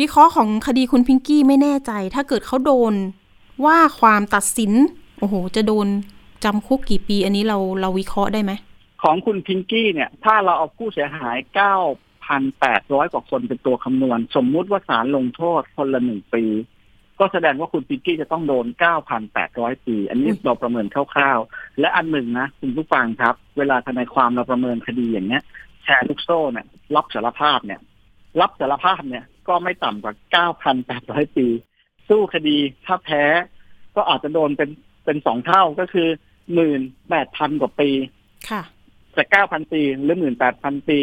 [0.00, 2.94] วิเคราะห์ของคดีคุณพิงกี้ไม่แน่ใจ ถ้าเกิดเขาโดน
[3.64, 4.72] ว่าความตัดสิน
[5.18, 5.86] โอ้โห จะโดน
[6.44, 8.52] จำคุกกี่ปีอันนี้เราเราวิเคราะห์ได้ไหม
[9.02, 11.36] ของคุณพิงกี้เนี่ย ถ้าเราเอาผู้เสียหาย
[12.04, 16.44] 9,800กว่าคนเป็นตัวคำนวณ สมมุติว่าศาลลงโทษคนละหนึ่งปี
[17.20, 18.66] ก็แสดงว่าคุณพิงกี้จะต้องโดน
[19.26, 25.42] 9,800ปี อันนี้เราประเมินคร่าวๆ และอันหนึ่งนะคุณผู้ฟังครับ เวลาทนายความเราประเมินคดีอย่างเนี้ย
[25.82, 27.80] แชร์ลูกโซ่เนี่ยรับสารภาพเนี่ย
[28.40, 30.14] รับสารภาพเนี่ย ก็ไม่ต่ำกว่า
[31.30, 31.46] 9,800ปี
[32.08, 33.24] สู้คดีถ้าแพ้
[33.96, 34.70] ก็อาจจะโดนเป็น
[35.04, 36.08] เป็นสองเท่าก็คือ
[36.52, 36.80] หมื่น
[37.10, 37.90] แปดพันกว่าปี
[38.50, 38.62] ค่ะ
[39.16, 40.98] จะเก้าพันปีหรือหมื่นแปดพันปี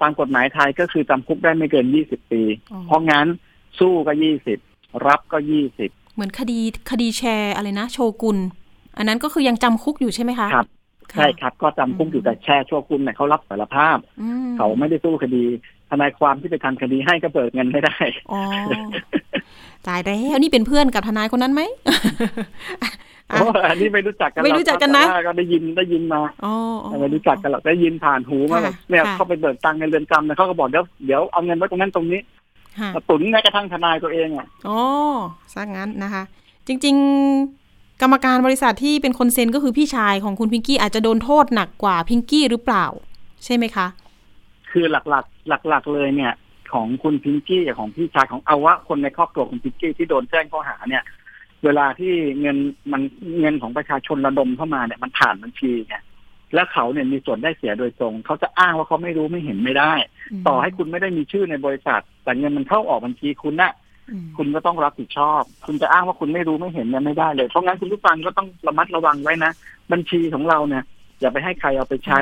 [0.00, 3.26] ตามกฎหมายไทยก็คือจำคุกได้ไม่เกินยี่สิบปีอ๋อเพราะงั้น
[3.78, 4.58] สู้ก็ยี่สิบ
[5.06, 6.58] รับก็ยี่สิบเหมือนคดี
[6.90, 8.38] คดีแชร์อะไรนะโชกุน
[8.96, 15.44] อันนั้นก็คือยังจำคุกอยู่ใช่ไหมคะครับะใช่ครับ ก็จำคุกอยู่แต่แช่ชั่วคุณเนี่ยเขารับสารภาพอืมเขาไม่ได้สู้คดี
[15.90, 17.96] ทนายความที่ไปทำคดีให้ก็เบิกเงินไม่ได้
[18.32, 18.42] อ๋อ
[19.86, 21.62] ตายแล้วนี่เป็นเพื่อนกับทนายคนนั้นไหม
[23.30, 32.20] อะโอ้อันนี้ไม่รู้จักกันหรไม่รู้จักกันนะแต่ว่าก็ได้ยินได้ยินมาอ๋ออ๋อไม่รู้จักกันหรอกได้ยินผ่านหูมาค่ะแบบเนี่ยค่ะเขาไปเบิกตังค์ในเรือนจำเนี่ยเขาก็บอกเดี๋ยวเดี๋ยวเอาเงินไว้ตรงนั้นตรงนี้
[32.78, 34.80] ค่ะมาตุนแม้กระทั่งทนายตัวเองอะอ๋อ
[35.54, 36.22] ซะงั้นนะคะ
[36.66, 36.96] จริง
[37.48, 42.86] ๆ กรรมการบริษัทที่เป็นคนเซ็นก็คือพี่ชายของคุณพิงกี้อาจจะโดนโทษหนักกว่าพิงกี้หรือเปล่า
[43.44, 43.86] ใช่ไหมคะ
[44.70, 45.04] คือหลัก
[45.48, 46.32] หลัก ๆ เลยเนี่ย
[46.72, 51.02] ของคุณพิงกี้กับของพี่ชายของเอาวะคนในครอบครัวคุณพิงกี้ที่โดนแจ้งข้อหาเนี่ย
[51.64, 52.56] เวลาที่เงิน
[52.92, 53.02] มัน
[53.40, 56.02] เงินของประชาชนระดมเข้ามาเนี่ยมันผ่านบัญชีเนี่ย
[56.54, 59.92] แล้วเขาเนี่ยมีส่วนได้เสียโดยตรง เขาจะอ้างว่าเขาไม่รู้ไม่เห็นไม่ได้
[60.46, 63.72] ต่อให้คุณไม่ได้มีชื่อในบริษัท แต่เงินมันเข้าออกบัญชีคุณนะ
[64.36, 69.52] คุณก็ต้องรับผิดชอบ คุณจะอ้างว่าคุณไม่รู้ไม่เห็นเนี่ยไม่ได้เลย เพราะงั้นคุณผู้ฟังก็ต้องระมัดระวังไว้นะ
[69.92, 70.84] บัญชีของเราเนี่ย
[71.20, 72.18] อย่าไปให้ใครเอาไปใช้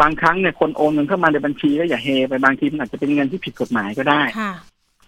[0.00, 4.22] บางครั้งเนี่ยคนโอนเงินเข้ามาในบัญชีก็อย่าเฮไปบางทีมันอาจจะเป็นเงินที่ผิดกฎหมายก็ได้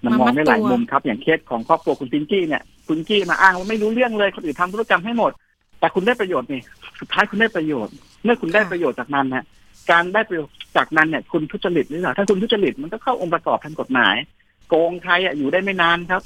[0.05, 5.33] มันมองได้หลายมุมครับ อย่างเคสของครอบครัวคุณพิงกี้เนี่ยคุณกี้มาอ้างว่าไม่รู้เรื่องเลยคนอื่นทำธุรกรรมให้หมด
[5.81, 6.61] แต่คุณได้ประโยชน์นี่
[7.01, 7.93] สุดท้ายคุณได้ประโยชน์
[8.25, 9.45] เมื่อคุณได้ประโยชน์จากนั้นนะ
[9.91, 14.17] การได้ประโยชน์จากนั้นเนี่ยคุณทุจริตหรือเปล่าถ้าคุณทุจริตมันก็เข้าองค์ประกอบทางกฎหมาย
[14.69, 16.23] โกงใครอะอยู่ได้ไม่นานครับ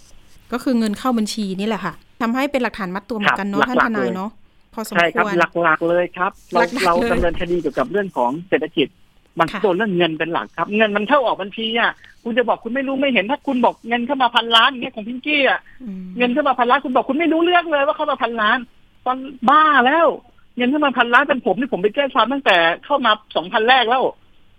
[0.53, 4.31] ก็คือเงินเข้าบัญชีนี่แหละค่ะทำให้เป็นหลักฐานมัดตัวเหมือนกันเนาะท่านทนายเนาะ
[4.75, 5.25] พอสมควรใช่ครับ
[5.63, 8.89] หลักๆเลยครับ เราเราดำเนินคดีเกี่ยวกับเรื่องของเศรษฐกิจ
[9.39, 11.93] บางตัวเรื่องเงินเป็นหลักครับ เงินมันเข้าออกบัญชีอะ
[12.23, 15.61] คุณจะบอกคุณไม่รู้ไม่เห็นถ้าคุณบอกเงินเข้ามาพันล้านเงี้ยของพิงกี้อะ
[16.19, 18.59] เงินเข้ามาพันล้านคุณบอกคุณไม่รู้เรื่องเลยว่าเข้ามาพันล้าน
[19.07, 19.17] ตอน
[19.51, 20.07] บ้าแล้ว
[20.57, 24.03] เงินเข้ามาพันล้านเป็นผมนี่ผมไปแจ้งความตั้งแต่เข้ามาสองพันแรกแล้ว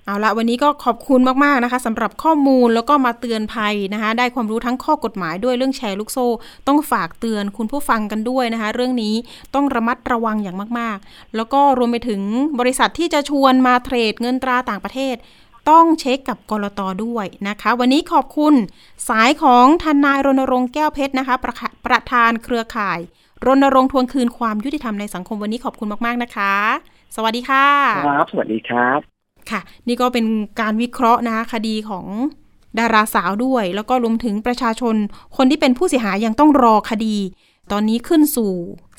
[0.05, 6.27] เอาละวันนี้ก็ขอบคุณมากๆนะคะสำหรับข้อมูลแล้วก็มาเตือนภัยนะคะ ได้ความรู้ทั้งข้อกฎหมายด้วยเรื่องแชร์ลูกโซ่
[6.67, 9.15] ต้องฝากเตือนคุณผู้ฟังกันด้วยนะคะ เรื่องนี้
[9.55, 12.21] ต้องระมัดระวังอย่างมากๆ แล้วก็รวมไปถึง
[12.59, 15.15] บริษัทที่จะชวนมาเทรดเงินตราต่างประเทศ
[15.69, 18.53] ต้องเช็คกับกรตด้วยนะคะ วันนี้ขอบคุณ
[19.09, 21.53] สายของทนายรณรงค์แก้วเพชรนะคะประ
[21.85, 22.99] ประธานเครือข่าย
[23.45, 26.55] รณรงค์ทวงคืนความยุติธรรมในสังคมวันนี้ขอบคุณมากๆนะคะ
[27.15, 27.67] สวัสดีค่ะ
[28.07, 29.14] ครับสวัสดีครับ
[29.51, 30.25] ค่ะ นี่ก็เป็น
[30.62, 32.05] การวิเคราะห์นะคะคดีของ
[32.79, 34.95] ดาราสาวด้วย แล้วก็รวมถึงประชาชน
[35.38, 37.17] คนที่เป็นผู้เสียหายยังต้องรอคดี
[37.71, 38.53] ตอนนี้ขึ้นสู่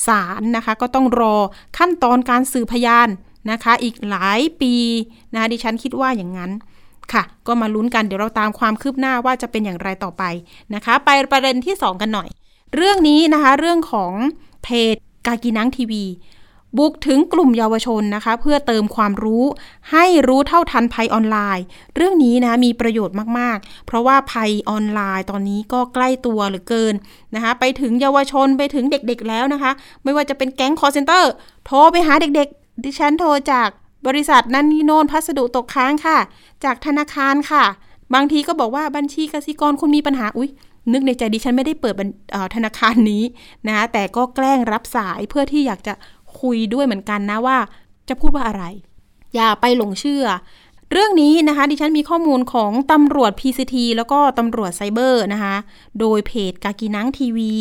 [0.08, 1.36] ศาลนะคะ ก็ต้องรอ
[1.78, 3.08] ขั้นตอนการสืบพยาน
[3.50, 4.74] นะคะ อีกหลายปี
[5.32, 6.50] นะคะดิฉันคิดว่าอย่างนั้น
[7.12, 10.22] ค่ะ ก็มาลุ้นกันเดี๋ยวเราตามความคืบหน้าว่าจะเป็นอย่างไรต่อไป
[10.74, 12.28] นะคะ ไปประเด็นที่ 2 กันหน่อย
[12.76, 14.12] เรื่องนี้นะคะ เรื่องของ
[14.64, 16.04] เพจกากีนังทีวี
[16.78, 19.44] บุกถึงกลุ่มเยาวชนนะคะ เพื่อเติมความรู้
[19.92, 21.64] ให้รู้เท่าทันภัยออนไลน์
[21.96, 26.94] เรื่องนี้นะมีประโยชน์มากๆ เพราะว่าภัยออนไลน์ตอนนี้ก็ใกล้ตัวเหลือเกิน
[27.34, 29.72] นะคะ ไปถึงเยาวชนไปถึงเด็กๆแล้วนะคะ
[30.04, 31.32] ไม่ว่าจะเป็นแก๊งคอลเซ็นเตอร์
[31.66, 33.68] โทรไปหาเด็กๆ ดิฉันโทรจาก
[34.06, 36.18] บริษัทนั่นนี่โน่นพัสดุตกค้างค่ะ
[36.64, 37.64] จากธนาคารค่ะ
[38.14, 40.50] บางทีก็บอกว่าบัญชีกสิกรคุณมีปัญหาอุ้ย
[40.92, 41.94] นึกในใจดิฉันไม่ได้เปิด
[42.54, 43.22] ธนาคารนี้
[43.68, 45.94] นะแต่ก็แกล้งรับสายเพื่อที่อยากจะ
[46.40, 47.58] คุยด้วยเหมือนกันนะว่า
[48.08, 48.64] จะพูดว่าอะไร
[49.34, 50.24] อย่าไปหลงเชื่อ
[50.92, 55.56] เรื่องนี้นะคะ ดิฉันมีข้อมูลของตำรวจ PCT แล้วก็ตำรวจไซเบอร์นะคะ
[56.00, 57.52] โดยเพจกากีนังทีวี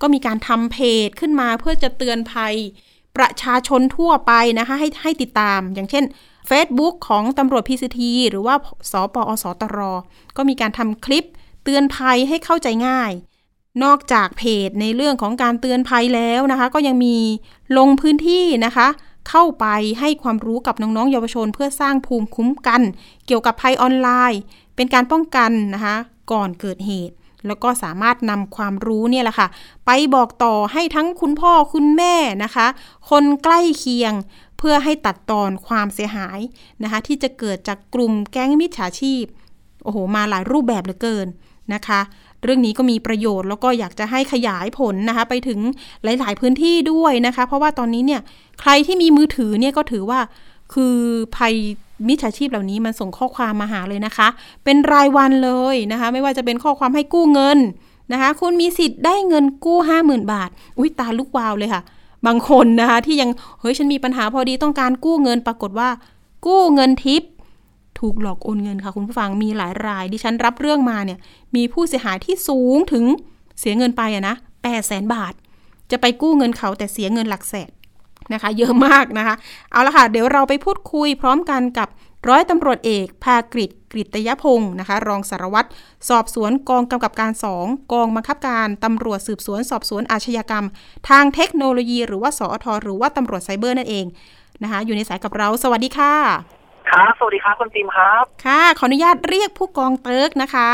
[0.00, 2.54] ก็มีการทำเพจขึ้นมาเพื่อจะเตือนภัย
[3.16, 6.04] ประชาชนทั่วไปนะคะ ให้ให้ติดตามอย่างเช่น
[6.50, 8.54] Facebook ของตำรวจ PCT หรือว่า
[8.90, 9.78] สปอสตร
[10.36, 11.24] ก็มีการทำคลิป
[11.64, 13.12] เตือนภัยให้เข้าใจง่าย
[13.82, 17.16] นอกจากเพจในเรื่องของการเตือนภัยแล้วนะคะ ก็ยังมี
[17.78, 18.88] ลงพื้นที่นะคะ
[19.28, 19.66] เข้าไป
[20.00, 22.82] ให้ความรู้กับน้องๆเยาวชน เพื่อสร้างภูมิคุ้มกัน
[23.26, 24.40] เกี่ยวกับภัยออนไลน์
[24.76, 25.96] เป็นการป้องกันนะคะ
[26.32, 27.14] ก่อนเกิดเหตุ
[27.46, 29.48] แล้วก็สามารถนำความรู้เนี่ยแหละค่ะ
[29.86, 32.66] ไปบอกต่อให้ทั้งคุณพ่อคุณแม่นะคะ
[33.10, 34.12] คนใกล้เคียง
[34.58, 36.38] เพื่อให้ตัดตอนความเสียหาย
[36.82, 39.24] นะคะ ที่จะเกิดจากกลุ่มแก๊งมิจฉาชีพ
[39.84, 41.26] โอ้โหมาหลายรูปแบบเหลือเกิน
[41.74, 42.00] นะคะ
[42.44, 45.58] เรื่องนี้ก็มีประโยชน์แล้วก็อยากจะให้ขยายผลนะคะ ไปถึง
[46.04, 48.20] หลาย ๆ พื้นที่ด้วยนะคะ เพราะว่าตอนนี้เนี่ย
[48.60, 50.20] ใครที่มีมือถือเนี่ยก็ถือว่า
[50.74, 50.96] คือ
[51.36, 51.54] ภัย
[52.08, 54.28] มิจฉาชีพเหล่านี้มันส่งข้อความมาหาเลยนะคะ
[54.64, 57.58] เป็นรายวันเลยนะคะ ไม่ว่าจะเป็นข้อความให้กู้เงิน
[58.12, 61.82] นะคะ คุณมีสิทธิ์ได้เงินกู้ห้าหมื่นบาท อุ้ยตาลุกวาวเลยค่ะ
[62.26, 63.30] บางคนนะคะที่ยัง
[63.60, 65.88] เฮ้ยฉันมีปัญหาพอดีต้องการกู้เงินปรากฏว่า
[66.46, 67.22] กู้เงินทิป
[68.00, 71.18] ถูกหลอกโอนเงินค่ะคุณผู้ฟังมีหลายราย ดิฉันรับเรื่องมาเนี่ย
[71.56, 73.04] มีผู้เสียหายที่สูงถึง
[73.60, 75.32] เสียเงินไปอะนะแปดแสนบาท
[75.90, 77.70] จะไปกู้เงินเขาแต่เสียเงินหลักแสน
[78.32, 79.34] นะคะ เยอะมากนะคะ
[79.70, 81.88] เอาละค่ะ เดี๋ยวเราไปพูดคุยพร้อมกันกับ
[82.28, 85.68] ร้อยตำรวจเอกภากฤษกฤตยพงศ์นะคะ รองสารวัตร
[86.08, 90.66] สอบสวนกองกำกับการสองกองบังคับการตำรวจสืบสวน สอบสวนอาชญากรรม
[91.08, 94.06] ทางเทคโนโลยี หรือว่าสอทหรือว่าตำรวจไซเบอร์นั่นเอง
[94.62, 96.53] นะคะ อยู่ในสายกับเรา สวัสดีค่ะ
[96.90, 100.70] ครับสวัสดีครับคุณติมครับ ค่ะ ขออนุญาตเรียกผู้กองเติร์กนะคะ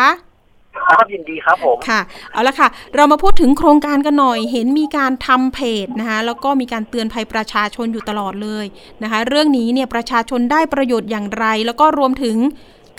[0.79, 2.01] ครับยินดีครับผมค่ะ
[2.33, 8.65] เอาละค่ะ เรามาพูดถึงโครงการกันหน่อย เห็นมีการทำเพจนะคะ แล้วก็มีการเตือนภัยประชาชนอยู่ตลอดเลย
[9.03, 12.37] นะคะ เรื่องนี้เนี่ยประชาชนได้ประโยชน์อย่างไร แล้วก็รวมถึง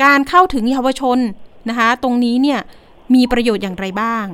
[0.04, 1.18] การเข้าถึงเยาวชน
[1.70, 2.60] นะคะ ตรงนี้เนี่ย
[3.16, 4.26] มีประโยชน์อย่างไรบ้าง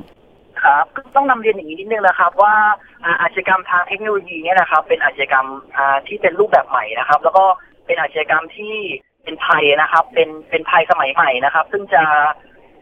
[0.62, 0.84] ครับ
[1.16, 2.54] ต้องนำเรียนอย่างนี้นิดนึงนะครับ ว่า
[3.22, 5.46] อาชญากรรมทางเทคโนโลยีเนี่ยนะครับ เป็นอาชญากรรม
[6.06, 7.44] ที่เป็นรูปแบบใหม่นะครับ แล้วก็
[7.88, 8.74] เป็นอาชญากรรมที่
[9.24, 12.04] เป็นภัยนะครับ เป็นเป็นภัยสมัยใหม่นะครับ ซึ่งจะ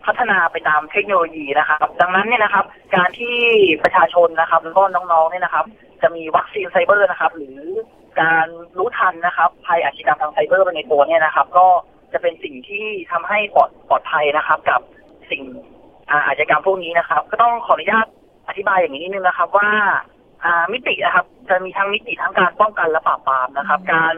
[0.07, 2.65] พัฒนาไปตามเทคโนโลยีนะครับ ดังนั้นเนี่ยนะครับ
[2.95, 3.37] การที่
[3.83, 5.65] ประชาชนนะครับแล้วก็น้องๆเนี่ยนะครับ
[6.03, 7.59] จะมีวัคซีนไซเบอร์นะครับ หรือ
[8.21, 8.47] การ
[8.79, 11.67] รู้ทันนะครับ ภัยอาชญากรรมทางไซเบอร์ไปในตัวเนี่ยนะครับ ก็
[12.13, 14.81] จะเป็นสิ่งที่ทำให้ปลอดปลอดภัยนะครับ กับ
[15.31, 15.43] สิ่ง
[16.11, 18.07] อาชญากรรมพวกนี้นะครับ ก็ต้องขออนุญาต
[18.49, 19.71] อธิบายอย่างนี้นิดนึงนะครับว่า
[20.45, 24.15] อ่ามิตินะครับ จะมีทั้งมิติทั้งการป้องกันและปราบปรามนะครับ การ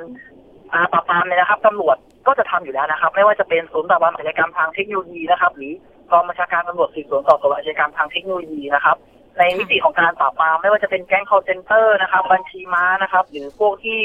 [0.73, 5.73] อาปราบปรามเนี่ยนะครับตำรวจก็จะทำอยู่แล้วนะครับ ไม่ว่าจะเป็นศูนย์ปราบปรามอาชญากรรมทางเทคโนโลยีนะครับ หรือ
[6.11, 8.97] กองบัญชาการตำรวจสืบสวนสอบสวนอาชญากรรมทางเทคโนโลยีนะครับ
[9.39, 14.01] ในมิติของการปราบปรามไม่ว่าจะเป็นแก๊ง call center นะครับ บัญชีม้านะครับ หรือพวกที่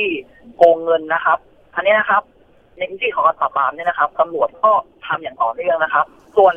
[0.58, 1.38] โกงเงินนะครับ
[1.76, 2.23] อันนี้นะครับ
[2.78, 4.71] ในมิติของการปราบปรามเนี่ยนะครับตำรวจก็
[5.08, 6.06] ทำอย่างต่อเนื่องนะครับ
[6.38, 6.56] ส่วน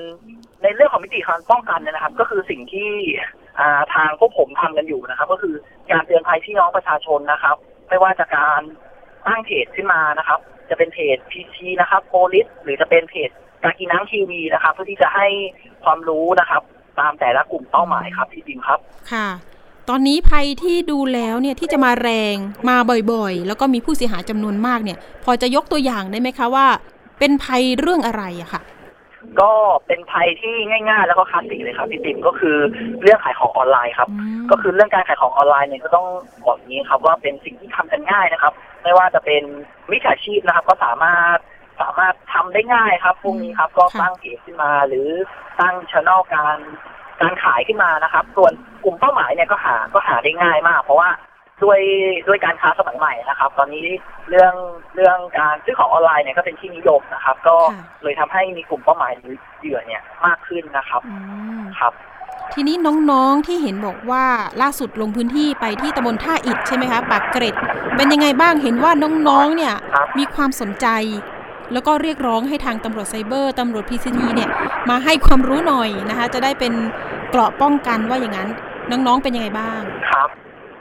[0.63, 5.55] ในเรื่องของมิติการป้องกันเนี่ยนะครับ ก็คือสิ่งที่าทางพวกผมทำกันอยู่นะครับ ก็คือ
[5.91, 7.57] การเตือนภัยพี่น้องประชาชนนะครับ
[7.89, 8.63] ไม่ว่าจะการ
[9.27, 13.31] ตั้งเพจขึ้นมานะครับ จะเป็นเพจพีชีนะครับโพลิสหรือจะเป็นเพจ
[13.63, 15.27] กากีนังทีวีนะครับ เพื่อที่จะให้
[15.85, 16.63] ความรู้นะครับ
[17.01, 18.79] ตามแต่ละกลุ่มเป้าหมายครับพี่บิมครับ
[19.13, 19.29] ค่ะ
[19.89, 22.37] ตอนนี้ภัยที่ดูแล้วเนี่ยที่จะมาแรง
[22.69, 22.77] มา
[23.13, 26.67] บ่อยๆ แล้วก็มีผู้เสียหายจำนวนมากเนี่ย พอจะยกตัวอย่างได้ไหมคะว่า
[27.19, 28.63] เป็นภัยเรื่องอะไรอะค่ะ
[29.41, 29.53] ก็
[29.87, 32.57] เป็นภัยที่ง่าย ๆ แล้วก็คลาสสิกเลยครับพี่บิมก็คือ
[33.03, 36.07] เรื่องขายของออนไลน์ครับอืมก็คือเรื่องการขายของออนไลน์เนี่ยก็ต้อง
[36.45, 38.53] บอกอย่างนี้ครับว่าเป็นสิ่งที่ทำกันง่ายนะครับ
[38.87, 39.43] ไม่ว่าจะเป็น
[39.91, 41.39] มิจฉาชีพนะครับ ก็สามารถ
[41.81, 45.09] สามารถทำได้ง่ายครับ พวกนี้ครับ ก็ค่ะตั้งเพจขึ้นมา หรือ
[45.61, 46.59] ตั้งช่องการ
[47.21, 48.53] การขายขึ้นมานะครับ ส่วน
[48.85, 51.09] กลุ่มเป้าหมายเนี่ยก็หาก็หาได้ง่ายมาก เพราะว่า
[51.65, 51.81] ด้วย
[52.29, 53.87] ด้วยการค้าสมัยใหม่นะครับ ตอนนี้
[54.31, 54.55] เรื่อง
[54.95, 61.17] เรื่องการซื้อของออนไลน์เนี่ยก็เป็นที่นิยมนะครับ ก็ค่ะเลยทำให้มีกลุ่มเป้าหมายหรือเหยื่อเนี่ยมากขึ้นนะครับอื
[61.61, 61.93] มครับ
[62.55, 62.77] ทีนี้
[63.11, 64.25] น้องๆที่เห็นบอกว่า
[64.63, 67.55] ล่าสุดลงพื้นที่ไปที่ตำบลท่าอิฐใช่ไหมคะปากเกร็ด
[67.97, 68.93] เป็นยังไงบ้างเห็นว่า
[69.29, 70.87] น้องๆเนี่ยครับมีความสนใจ
[71.73, 74.51] แล้วก็เรียกร้องให้ทางตำรวจไซเบอร์ตำรวจพีซีทีเนี่ย
[74.91, 76.73] มาให้ความรู้หน่อยนะคะ จะได้เป็น
[77.31, 78.49] เกราะป้องกันว่าอย่างนั้น
[78.91, 79.81] น้องๆเป็นยังไงบ้าง
[80.11, 80.29] ครับ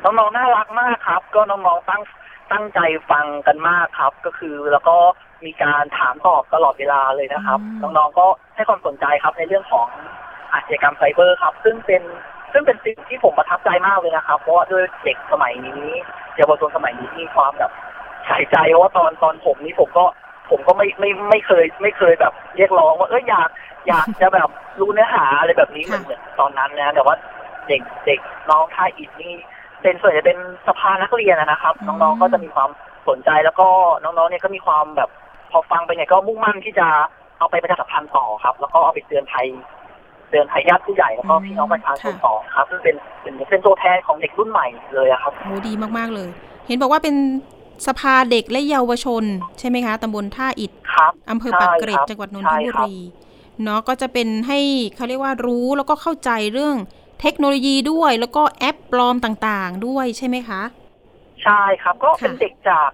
[0.04, 2.02] น้องๆน่ารักมากครับ ก็น้องๆตั้ง
[2.52, 2.80] ตั้งใจ
[3.12, 4.98] ฟังกันมากครับ ก็คือแล้วก็
[5.46, 9.88] มีการถามตอบตลอดเวลาเลยนะครับอืมน้องๆก็ให้ความสนใจครับในเรื่องของ
[10.56, 12.02] อาชญากรรมไซเบอร์ครับ ซึ่งเป็น
[12.54, 15.84] ซึ่งเป็นสิ่งที่ผมประทับใจมากเลยนะครับ เพราะว่าด้วยเด็กสมัยนี้
[16.36, 17.72] เยาวชนสมัยนี้มีความแบบ
[18.28, 20.06] ใส่ใจเพราะว่าตอนตอนผมนี่ผมก็
[20.50, 23.50] ผมก็ไม่ไม่ไม่เคยไม่เคยแบบเรียกร้องว่าเอออยาก
[23.88, 27.16] อยากจะแบบรู้เนื้อหาอะไรแบบนี้เหมือนค่ะเหมือนตอนนั้นนะแต่ว่า
[27.68, 29.34] เด็กเด็กน้องท่าอิฐนี่
[29.82, 32.70] เป็นส่วนใหญ่เป็นสภานักเรียนนะครับอืมน้องๆก็จะมีความ
[33.08, 33.68] สนใจแล้วก็
[34.04, 35.10] น้องๆเนี่ยก็มีความแบบ
[35.52, 36.88] พอฟังไปเนี่ยก็มุ่งมั่นที่จะ
[37.40, 39.48] เอาไปประชาสัมพันธ์ต่อครับ แล้วก็เอาไปเตือนภัย
[40.30, 46.30] เตือนภัยญาติผู้ใหญ่แล้วก็พี่น้องประชาชนต่อครับซึ่งเป็นเป็นเป็นตัวแทนของเด็กรุ่นใหม่เลยอะครับโหดีมากๆเลย
[46.68, 47.16] เห็นบอกว่าเป็น
[47.88, 49.24] สภาเด็กและเยาวชน
[49.60, 52.96] ใช่ไหมคะตำบลท่าอิฐครับอำเภอปากเกร็ดใช่ครับจังหวัดนนทใช่บุครับรี
[53.64, 54.60] เนาะก็จะเป็นให้
[54.96, 56.76] เขาเรียกว่ารู้แล้วก็เข้าใจเรื่อง
[57.22, 60.62] เทคโนโลยีด้วย แล้วก็แอปปลอมต่างๆด้วยใช่ไหมคะ
[61.44, 62.90] ใช่ครับก็เป็นค่ะเด็กจาก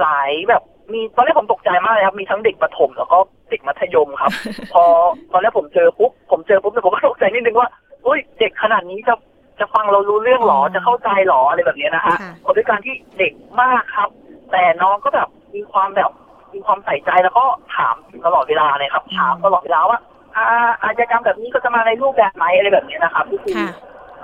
[0.00, 3.18] หลายแบบมีตอนแรกผมตกใจมากเลยครับ มีทั้งเด็กประถมแล้วก็
[3.52, 4.32] เด็กมัธยมครับ
[4.74, 4.84] พอ
[5.32, 7.68] ตอนแรกผมเจอปุ๊บผมเจอปุ๊บเนี่ยผมก็ตกใจนิดนึงว่า
[8.06, 9.14] อุ้ยเด็กขนาดนี้จะ
[9.60, 14.08] จะฟังเรารู้เรื่องหรออ๋อจะเข้าใจหรออะไรแบบเนี้ยนะฮะค่ะเพราะด้วยการที่เด็กมากครับ
[14.52, 16.10] แต่น้องก็แบบมีความแบบ
[16.54, 17.44] มีความใส่ใจแล้วก็
[17.76, 17.94] ถาม
[18.26, 19.98] ตลอดเวลาเลยครับ ถามตลอดเวลาว่า
[20.36, 20.44] อา
[20.82, 23.72] อาชญากรรมแบบนี้ก็จะมาในรูปแบบไหนอะไรแบบเนี้ยนะครับก็คือค่ะ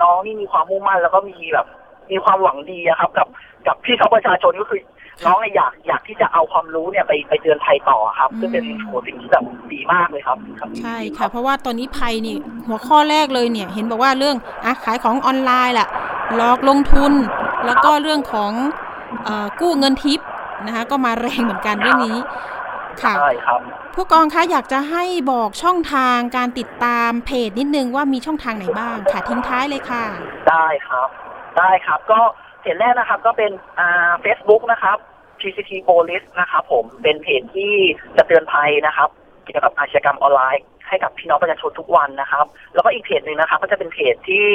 [0.01, 1.67] น้องนี่มีความมุ่งมั่นแล้วก็มีแบบ
[2.11, 3.27] มีความหวังดีอะครับ กับ
[3.67, 4.81] กับพี่น้องประชาชนก็คือ
[5.25, 12.35] น้องเนี่ยอยากอยากที่จะเอาความรู้เนี่ยไปไปเตือนภัยต่อครับอืมซึ่งเป็นโหสิ่งที่แบบดีมากเลยครับครับใช่ดีค่ะ เพราะว่าตอนนี้ภัยนี่
[12.67, 15.87] หัวข้อแรกเลยเนี่ย เห็นบอกว่าเรื่องอะขายของออนไลน์ล่ะ
[16.35, 17.13] หลอกลงทุน
[17.65, 18.51] แล้วก็เรื่องของ
[19.25, 20.19] เออกู้เงินทิป
[20.65, 22.17] นะคะ ก็มาแรงเหมือนกันเรื่องนี้
[23.01, 23.59] ค่ะใช่ครับ
[23.95, 30.03] ผู้กองคะอยากจะให้บอกช่องทางการติดตามเพจนิดนึงว่ามีช่องทางไหนบ้างค่ะทิ้งท้ายเลยค่ะ
[30.49, 31.07] ได้ครับ
[31.57, 32.19] ได้ครับก็
[32.61, 34.97] เพจแรกนะครับก็เป็นอ่าเฟซบุ๊กนะครับ
[35.41, 37.73] PCT Police นะครับผมเป็นเพจที่
[38.17, 39.09] จะเตือนภัยนะครับ
[39.45, 44.45] เกี่ยวกับอาชญากรรมออนไลน์ให้กับพี่น้องประชาชนทุกวันนะครับ แล้วก็อีกเพจหนึ่งนะครับ ก็จะเป็นเพจที่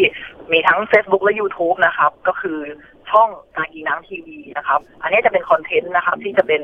[0.52, 2.58] มีทั้ง Facebook และ YouTube นะครับ ก็คือ
[3.10, 6.62] ช่องกากีน้ำทีวีนะครับ อันนี้จะเป็นคอนเทนต์นะครับ ที่จะเป็น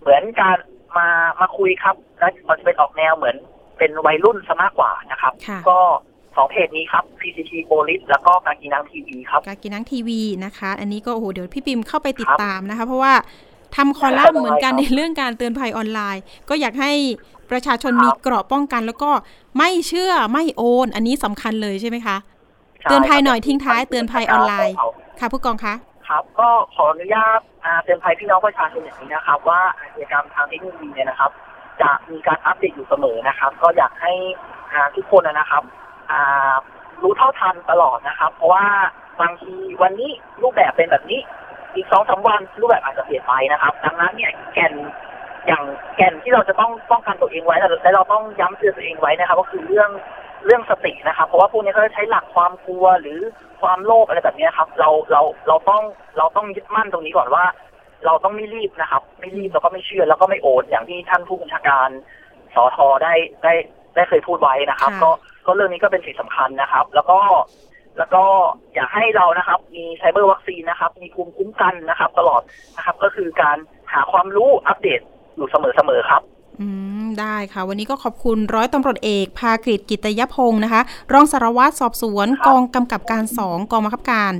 [0.00, 0.58] เหมือนการ
[0.98, 1.08] มา
[1.40, 3.36] มาคุยครับ และมันจะเป็นออกแนวเหมือน
[3.78, 5.78] เป็นวัยรุ่นซะมากกว่านะครับค่ะก็
[6.36, 13.12] สองเพจนี้ครับ PCT Police แล้วก็กากีน้ำทีวีครับ กากินังทีวีนะคะ อันนี้ก็โอ้โหเดี๋ยวพี่ปิมเข้าไปติดครับตามนะคะ เพราะว่า
[13.76, 16.92] ทำคอลัมน์เหมือนกันได้ในครับเรื่องการเตือนภัยออนไลน์ ก็อยากให้
[17.50, 19.10] ประชาชนครับมีเกราะป้องกัน แล้วก็
[19.58, 22.16] ไม่เชื่อไม่โอน อันนี้สำคัญเลยใช่ไหมคะ
[22.80, 27.40] ใช่เตือนภัยครับหน่อยทิ้งท้ายเตือนภัยออนไลน์ครับค่ะผู้กองคะคนะครับก็ขออนุญาต
[27.84, 31.30] เตือนภัยพี่น้องประชาชนอย่างนี้นะครับ ว่าอาชญากรรมทางเทคโนโลยีเนี่ยนะครับ
[31.82, 34.12] จะมีการอัปเดตอยู่เสมอนะครับ ก็อยากให้
[34.96, 35.62] ทุกคนนะครับ
[37.02, 38.64] รู้เท่าทันตลอดนะครับ เพราะว่า
[39.20, 40.10] บางทีวันนี้
[40.42, 41.20] รูปแบบเป็นแบบนี้
[41.74, 44.72] อีกสองสาวันรูปแบบอาจจะเปลี่ยนไปนะครับ ดังนั้นเนี่ยแกน
[45.46, 45.62] อย่าง
[45.96, 49.90] แก่นที่เราจะต้องป้องกันตัวเองไว้และเราต้องย้ำเตือนตัวเองไว้นะครับ ก็คือเรื่อง
[50.46, 53.20] เรื่องสตินะครับ เพราะว่าพวกนี้เขาจะใช้หลักความกลัวหรือ
[53.60, 55.82] ความโลภอะไรแบบนี้ครับ เราเราเราต้อง
[56.18, 57.44] เราต้องยึดมั่นตรงนี้ก่อนว่า
[58.06, 61.88] เราต้องไม่รีบนะครับ ไม่รีบแล้วก็ไม่เชื่อแล้วก็ไม่โอนอย่างที่ท่านผู้บัญชาการ
[62.54, 63.14] สอทอได้
[63.44, 63.54] ได้
[63.94, 65.10] ได้เคยพูดไว้นะครับ ก็
[65.46, 67.18] ก็เรื่องนี้ก็เป็นสิ่งสำคัญนะครับ แล้วก็
[67.98, 68.24] แล้วก็
[68.74, 72.42] อยากให้เรานะครับ มีไซเบอร์วัคซีนนะครับ มีภูมิคุ้มกันนะครับ ตลอด
[72.76, 73.56] นะครับ ก็คือการ
[73.92, 75.00] หาความรู้อัปเดต
[75.36, 76.22] อยู่เสมอๆครับ
[76.60, 76.68] อื
[77.02, 80.82] ม ได้ค่ะ วันนี้ก็ขอบคุณร้อยตำรวจเอกภากฤษกิตยพงศ์นะคะ
[81.12, 84.32] รองสารวัตรสอบสวน กองกำกับการสองกองบังคับการ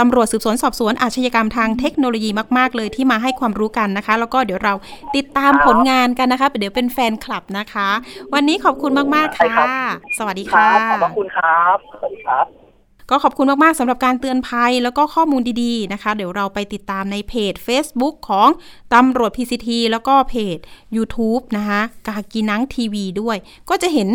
[0.00, 4.74] ตำรวจสืบสวนสอบสวนอาชญากรรมทางเทคโนโลยีมาก ๆ เลยที่มาให้ความรู้กันนะคะ แล้วก็เดี๋ยวเรา
[5.16, 7.88] ติดตามผลงานกันนะคะเดี๋ยวเป็นแฟนคลับนะคะ
[8.34, 9.74] วันนี้ขอบคุณมาก ๆ ค่ะ
[10.18, 10.68] สวัสดีค่ะ
[11.02, 12.63] ขอบคุณครับสวัสดีครับ
[13.10, 18.48] ก็ขอบคุณมาก ๆสำหรับการเตือนภัยแล้วก็ข้อมูลดีๆนะคะ เดี๋ยวเราไปติดตามในเพจ Facebook ของ
[18.94, 20.58] ตำรวจ PCT แล้วก็เพจ
[20.96, 23.36] YouTube นะคะกากีนังทีวีด้วย
[23.70, 24.08] ก็จะเห็น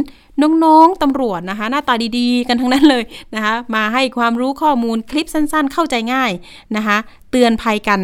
[0.63, 3.03] น้อง ๆตำรวจนะคะ หน้าตาดีๆ กันทั้งนั้นเลย
[3.35, 6.31] นะคะ มาให้ความรู้ข้อมูลคลิปสั้นๆ เข้าใจง่าย
[6.75, 6.97] นะคะ
[7.31, 7.99] เตือนภัยกัน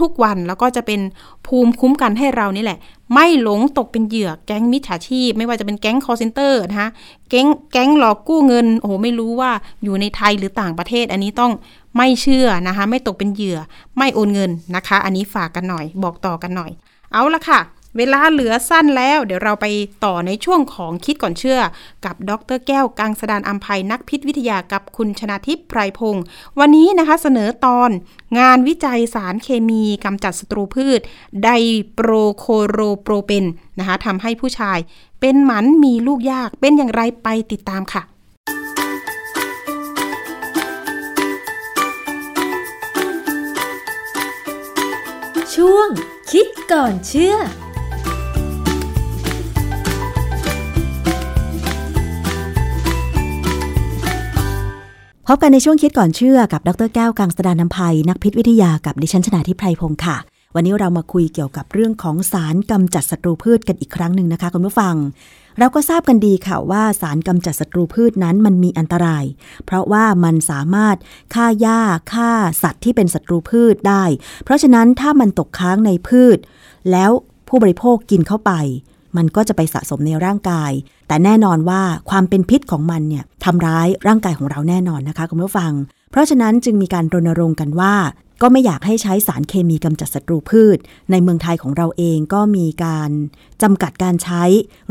[0.00, 1.00] ทุกๆวัน แล้วก็จะเป็น
[1.46, 2.78] ภูมิคุ้มกันให้เรานี่แหละ
[3.14, 6.88] ไม่หลงตกเป็นเหยื่อแก๊งมิจฉาชีพ ไม่ว่าจะเป็นแก๊งคอลเซ็นเตอร์นะคะ
[7.30, 9.50] แก๊งแก๊งหลอกกู้เงินโอ้โหไม่รู้ว่า
[9.84, 11.52] อยู่ในไทยหรือต่างประเทศ อันนี้ต้อง
[11.96, 13.58] ไม่เชื่อนะคะ ไม่ตกเป็นเหยื่อ
[13.98, 16.70] ไม่โอนเงินนะคะ อันนี้ฝากกันหน่อย บอกต่อกันหน่อย
[17.12, 17.60] เอาละค่ะ
[17.96, 19.66] เวลาเหลือสั้นแล้ว เดี๋ยวเราไป
[20.04, 21.60] ต่อในช่วงของคิดก่อนเชื่อ
[22.04, 26.24] กับดรแก้วกังสดานอัมภัยนักพิษวิทยากับคุณชนาทิพย์ไพรพงศ์
[26.58, 27.90] วันนี้นะคะเสนอตอน
[28.38, 31.00] งานวิจัยสารเคมีกำจัดศัตรูพืช
[31.44, 31.48] ได
[31.94, 33.44] โปรโคโรโปรเปน
[33.78, 34.78] นะคะทำให้ผู้ชาย
[35.20, 38.02] เป็นหมันมีลูกยากเป็นอย่างไรไปติดตามค่ะ
[45.54, 45.88] ช่วง
[46.30, 47.36] คิดก่อนเชื่อ
[55.32, 60.16] พบกันในช่วงคิดก่อนเชื่อกับดรแก้วกังสดานนภัย นักพิษวิทยากับดิฉันชนาทิพไพรพงศ์ค่ะ
[60.54, 64.94] วันนี้เรามาคุยเกี่ยวกับเรื่องของสารกำจัดศัตรูพืชกันอีกครั้งหนึ่งนะคะคุณผู้ฟัง
[65.58, 69.24] เราก็ทราบกันดีค่ะว่าสารกำจัดศัตรูพืชนั้นมันมีอันตราย
[69.66, 70.96] เพราะว่ามันสามารถ
[71.34, 71.80] ฆ่าหญ้า
[72.12, 72.30] ฆ่า
[72.62, 74.04] สัตว์ที่เป็นศัตรูพืชได้
[74.44, 76.38] เพราะฉะนั้นถ้ามันตกค้างในพืช
[76.90, 77.10] แล้ว
[77.48, 78.52] ผู้บริโภคกินเข้าไป
[79.16, 80.72] มันก็จะไปสะสมในร่างกาย
[81.08, 81.80] แต่แน่นอนว่า
[82.10, 85.72] ความเป็นพิษของมันเนี่ยทำร้ายร่างกายของเราแน่นอนนะคะคุณผู้ฟัง
[86.10, 87.94] เพราะฉะนั้นจึงมีการรณรงค์กันว่า
[88.42, 90.78] ก็ไม่อยากให้ใช้สารเคมีกำจัดศัตรูพืช
[91.10, 93.10] ในเมืองไทยของเราเองก็มีการ
[93.62, 94.42] จำกัดการใช้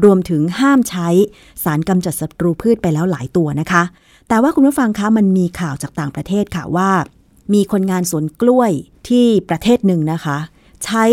[0.04, 1.08] รวมถึงห้ามใช้
[1.64, 3.84] สารกำจัดศัตรูพืชไปแล้วหลายตัวนะคะ
[4.28, 6.90] แต่ว่าคุณผู้ฟังคะมันมีข่าวจากต่างประเทศค่ะว่า
[7.54, 8.72] มีคนงานสวนกล้วย
[9.10, 10.38] ที่ประเทศหนึ่งนะคะ
[10.86, 11.06] ใช้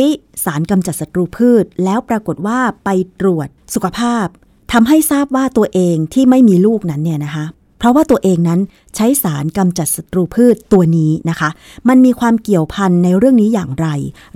[0.45, 2.89] สารกำจัดศัตรูพืช แล้วปรากฏว่าไป
[3.21, 4.27] ตรวจสุขภาพ
[4.73, 7.47] ทำให้ทราบว่าตัวเองที่ไม่มีลูกนั้นเนี่ยนะคะ
[7.79, 8.61] เพราะว่าตัวเองนั้น
[8.97, 11.51] ใช้สารกำจัดศัตรูพืชตัวนี้นะคะ
[11.89, 13.89] มันมีความเกี่ยวพันในเรื่องนี้อย่างไร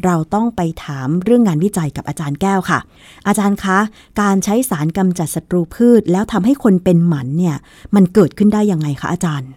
[0.04, 2.80] เราต้องไปถามเรื่องงานวิจัยกับอาจารย์แก้วค่ะ
[3.26, 3.78] อาจารย์คะ
[4.20, 7.56] การใช้สารกำจัดศัตรูพืช แล้วทำให้คนเป็นหมันเนี่ย
[7.94, 9.50] มันเกิดขึ้นได้ยังไงคะอาจารย์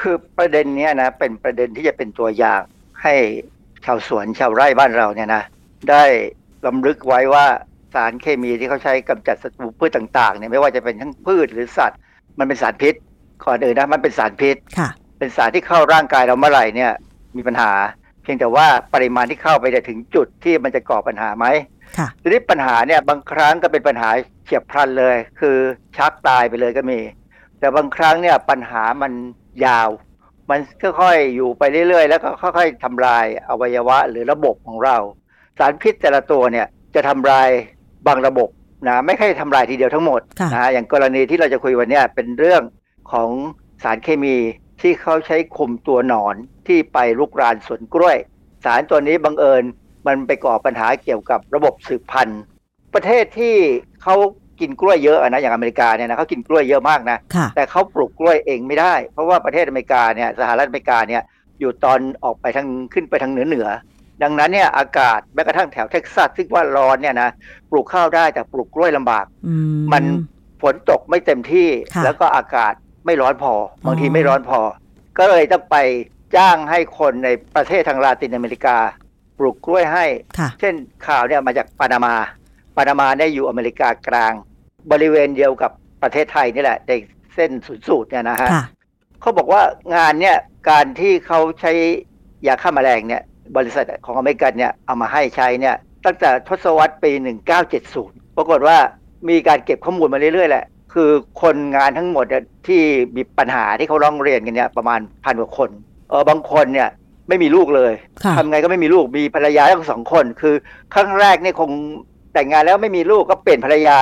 [0.00, 2.62] คือประเด็นนี้นะเป็นประเด็นที่จะเป็นตัวอย่าง
[3.02, 3.14] ให้
[3.84, 5.42] ชาวสวนชาวไร่บ้านเราเนี่ยนะ
[5.90, 6.04] ได้
[6.66, 7.46] ลำลึกไว้ว่า
[7.94, 11.98] สารเคมีที่เขาใช้กำจัดศัตรูพืชต่างๆเนี่ยไม่ว่าจะเป็นทั้งพืชหรือสัตว์
[12.38, 12.94] มันเป็นสารพิษ
[13.44, 14.56] ก่อนอื่นนะมันเป็นสารพิษ
[15.18, 16.92] เป็นสารที่เข้าร่างกายเราเมื่อไหร่เนี่ย
[17.36, 17.72] มีปัญหา
[18.22, 21.46] เพียงแต่ว่าปริมาณที่เข้าไปถึงจุดที่มันจะก่อปัญหาไหม
[22.22, 24.08] ทีนี้ปัญหาเนี่ยบางครั้งก็เป็นปัญหา
[24.44, 25.56] เฉียบพลันเลย คือ
[25.96, 27.00] ชักตายไปเลยก็มี
[27.58, 29.12] แต่บางครั้งเนี่ยปัญหามัน
[29.66, 29.88] ยาว
[30.50, 30.60] มัน
[31.00, 34.96] ค่อยๆอยู่ไปเรื่อยๆ แล้วก็ค่อยๆทำลายอวัยวะหรือระบบของเรา
[35.58, 37.48] สารพิษแต่ละตัวเนี่ยจะทำลาย
[38.06, 38.48] บางระบบ
[38.88, 40.20] นะไม่ใช่ทำลายทีเดียวทั้งหมด
[40.54, 42.62] นะอย่างกรณีที่เราจะคุยวันนี้เป็นเรื่อง
[43.12, 43.30] ของ
[43.82, 44.36] สารเคมี
[44.80, 46.34] ที่เขาใช้คุมตัวหนอน
[46.66, 48.16] ที่ไปลุกรานสวนกล้วย
[48.64, 49.64] สารตัวนี้บังเอิญ
[50.06, 52.42] มันไปก่อปัญหาเกี่ยวกับระบบสืบพันธุ์
[52.94, 53.56] ประเทศที่
[54.02, 54.16] เขา
[54.62, 57.18] กินกล้วยเยอะนะอย่างอเมริกาเนี่ยนะเขากินกล้วยเยอะมากนะ
[57.56, 61.22] แต่เขาปลูกกล้วยเองไม่ได้ เพราะว่าประเทศอเมริกาเนี่ยสหรัฐอเมริกาเนี่ย
[61.60, 63.68] อยู่ตอนออกไปทางขึ้นไปทางเหนือเหนือ
[64.22, 67.30] ดังนั้นเนี่ยอากาศแม้กระทั่งแถวเท็กซัสซึ่งว่าร้อนเนี่ยนะ
[67.70, 69.24] ปลูกข้าวได้แต่ปลูกกล้วยลำบาก
[69.92, 70.04] มัน
[70.62, 71.68] ฝนตกไม่เต็มที่
[72.04, 72.72] แล้วก็อากาศ
[73.06, 73.54] ไม่ร้อนพอ
[73.86, 74.60] บางทีไม่ร้อนพอ
[75.18, 75.76] ก็เลยต้องไป
[76.36, 78.76] จ้างให้คนในประเทศทางลาตินอเมริกา
[79.38, 80.06] ปลูกกล้วยให้
[80.38, 80.74] ค่ะเช่น
[81.06, 82.14] ข่าวเนี่ยมาจากปานามา
[82.76, 84.32] ปานามาเนี่ยอยู่อเมริกากลาง
[84.90, 85.70] บริเวณเดียวกับ
[86.02, 86.92] ประเทศไทยนี่แหละใน
[87.34, 88.64] เส้นศูนย์สูตรเนี่ยนะฮะค่ะ
[89.20, 89.62] เขาบอกว่า
[89.94, 90.36] งานเนี่ย
[90.70, 91.72] การที่เขาใช้
[92.46, 93.22] ยาฆ่าแมลงเนี่ย
[93.56, 97.10] บริษัทของอเมริกันเนี่ยเอามาให้ใช้เนี่ยตั้งแต่ทศวรรษปี
[97.74, 98.76] 1970 ปรากฏว่า
[99.28, 100.64] มีการเก็บข้อมูลมาเรื่อยๆแหละ
[100.94, 101.10] คือ
[101.42, 102.82] คนงานทั้งหมดเนี่ยที่
[103.16, 105.70] มีปัญหาที่เขาร้องเรียนกันเนี่ยประมาณพันกว่าคน
[106.10, 106.88] เออบางคนเนี่ย
[107.28, 107.92] ไม่มีลูกเลย
[108.24, 110.54] ค่ะทำไงก็ไม่มีลูกมีภรรยาทั้งสองคน คือ
[110.94, 111.70] ครั้งแรกเนี่ยคง
[112.34, 113.98] แต่งงานแล้วไม่มีลูกก็เปลี่ยนภรรยา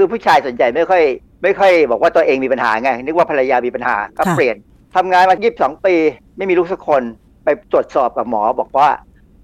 [0.00, 1.02] คือผู้ชายส่วนใหญ่ไม่ค่อย
[1.42, 4.56] ไม่ค่อยบอกว่าตัวเองมีปัญหาไง นึกว่าภรรยามีปัญหาก็ค่ะเปลี่ยน
[4.96, 5.94] ทำงานมา 22 ปี
[6.36, 7.02] ไม่มีลูกสักคน
[7.44, 8.88] ไปตรวจสอบกับหมอบอกว่า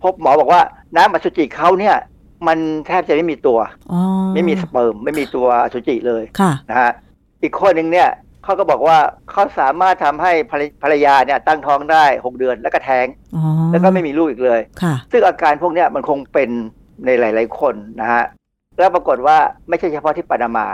[0.02, 0.60] พบหมอบอกว่า
[0.96, 1.96] น้ำอสุจิเขาเนี่ย
[2.46, 3.58] มันแทบจะไม่มีตัว
[3.92, 4.00] อ๋อ
[4.34, 6.92] ไม่มีสเปิร์มไม่มีตัวอสุจิเลยค่ะนะฮะ
[7.42, 8.08] อีกคนหนึ่งเนี่ย
[8.44, 8.98] เขาก็บอกว่า
[9.30, 13.42] เขาสามารถทำให้ภรรภรรยาเนี่ยตั้งท้องได้6เดือนแล้วก็แท้งอ๋อ
[13.72, 16.50] แล้วก็ไม่มีลูกอีกเลยค่ะซึ่งอาการพวกเนี้ยมันคงเป็น
[17.04, 18.24] ในหลาย ๆ คนนะฮะ
[18.78, 20.66] แล้วปรากฏว่าไม่ใช่เฉพาะที่ปานามา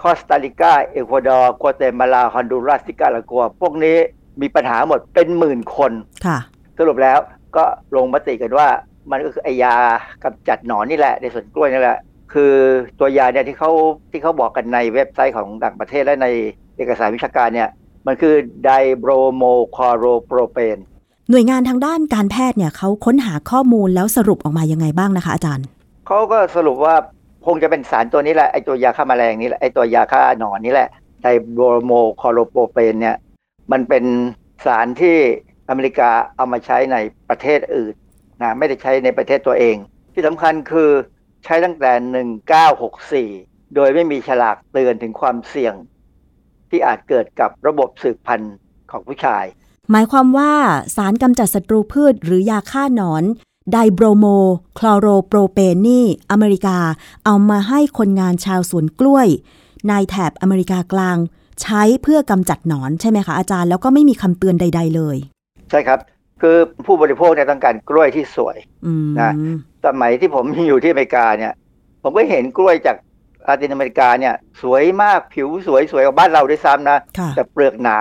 [0.00, 3.96] คอสตาริกา เอกวาดอร์กัวเตมาลา ฮอนดูรัสติกาลากัว พวกนี้
[4.40, 5.92] มีปัญหาหมดเป็นหมื่นคน
[6.26, 6.38] ค่ะ
[6.78, 7.18] สรุปแล้ว
[7.56, 7.64] ก็
[7.96, 8.68] ลงมติกันว่า
[9.10, 9.74] มันก็คือไอยา
[10.22, 11.98] กำจัดหนอนนี่แหละ ในสวนกล้วยนี่แหละ
[12.32, 12.52] คือ
[12.98, 13.70] ตัวยาเนี่ยที่เขา
[14.10, 16.26] ที่เขาบอกกันในเว็บไซต์ของต่างประเทศและใน
[16.76, 17.68] เอกสารวิชาการเนี่ย
[18.06, 18.34] มันคือ
[18.64, 19.42] ไดโบรโม
[19.76, 20.76] คอโรโปรเปน
[21.30, 25.66] หน่วยงานทางด้านการแพทย์เนี่ยเขาค้นหาข้อมูลแล้วสรุปออกมายังไงบ้างนะคะอาจารย์
[26.06, 26.94] เขาก็สรุปว่า
[27.46, 30.88] คงจะเป็นสารตัวนี้แหละไอตัวยาฆ่าแมลงนี่แหละไอตัวยาฆ่าหนอนนี่แหละ
[31.22, 33.16] ไดโบรโมคอโรโปรเปนเนี่ย
[33.72, 34.04] มันเป็น
[34.64, 35.16] สารที่
[35.68, 36.96] อเมริกาเอามาใช้ใน
[37.28, 37.94] ประเทศอื่น
[38.42, 39.76] นะไม่ได้ใช้ในประเทศตัวเอง
[40.12, 40.90] ที่สำคัญคือ
[41.44, 45.74] ใช้ตั้งแต่ 1964 โดยไม่มีฉลากเตือนถึงความเสี่ยง
[46.70, 48.54] ที่อาจเกิดกับระบบสืบพันธุ์
[48.90, 49.44] ของผู้ชาย
[49.90, 50.52] หมายความว่า
[50.96, 53.24] สารกำจัดศัตรูพืชหรือยาฆ่าหนอน
[53.70, 54.26] ไดโบรโม
[54.78, 56.78] คลอโรโปรเปนนี่อเมริกา
[57.24, 59.28] เอามาให้คนงานชาวสวนกล้วย
[59.88, 61.16] ในแถบอเมริกากลาง
[61.62, 65.16] ใช้เพื่อกำจัดหนอนใช่ไหมคะอาจารย์ แล้วก็ไม่มีคำเตือนใด ๆ เลย
[65.70, 65.98] ใช่ครับ
[66.40, 66.56] คือ
[66.86, 68.56] ผู้บริโภคเนี่ยต้องการกล้วยที่สวย
[68.86, 69.32] อืมนะ
[69.86, 71.52] สมัยที่ผมอยู่ที่อเมริกาเนี่ย
[72.02, 72.96] ผมก็เห็นกล้วยจาก
[73.46, 77.98] ลาตินอเมริกาเนี่ย สวยมากผิวสวยสวยกว่าบ้านเราด้วยซ้ำนะค่ะแต่เปลือกหนา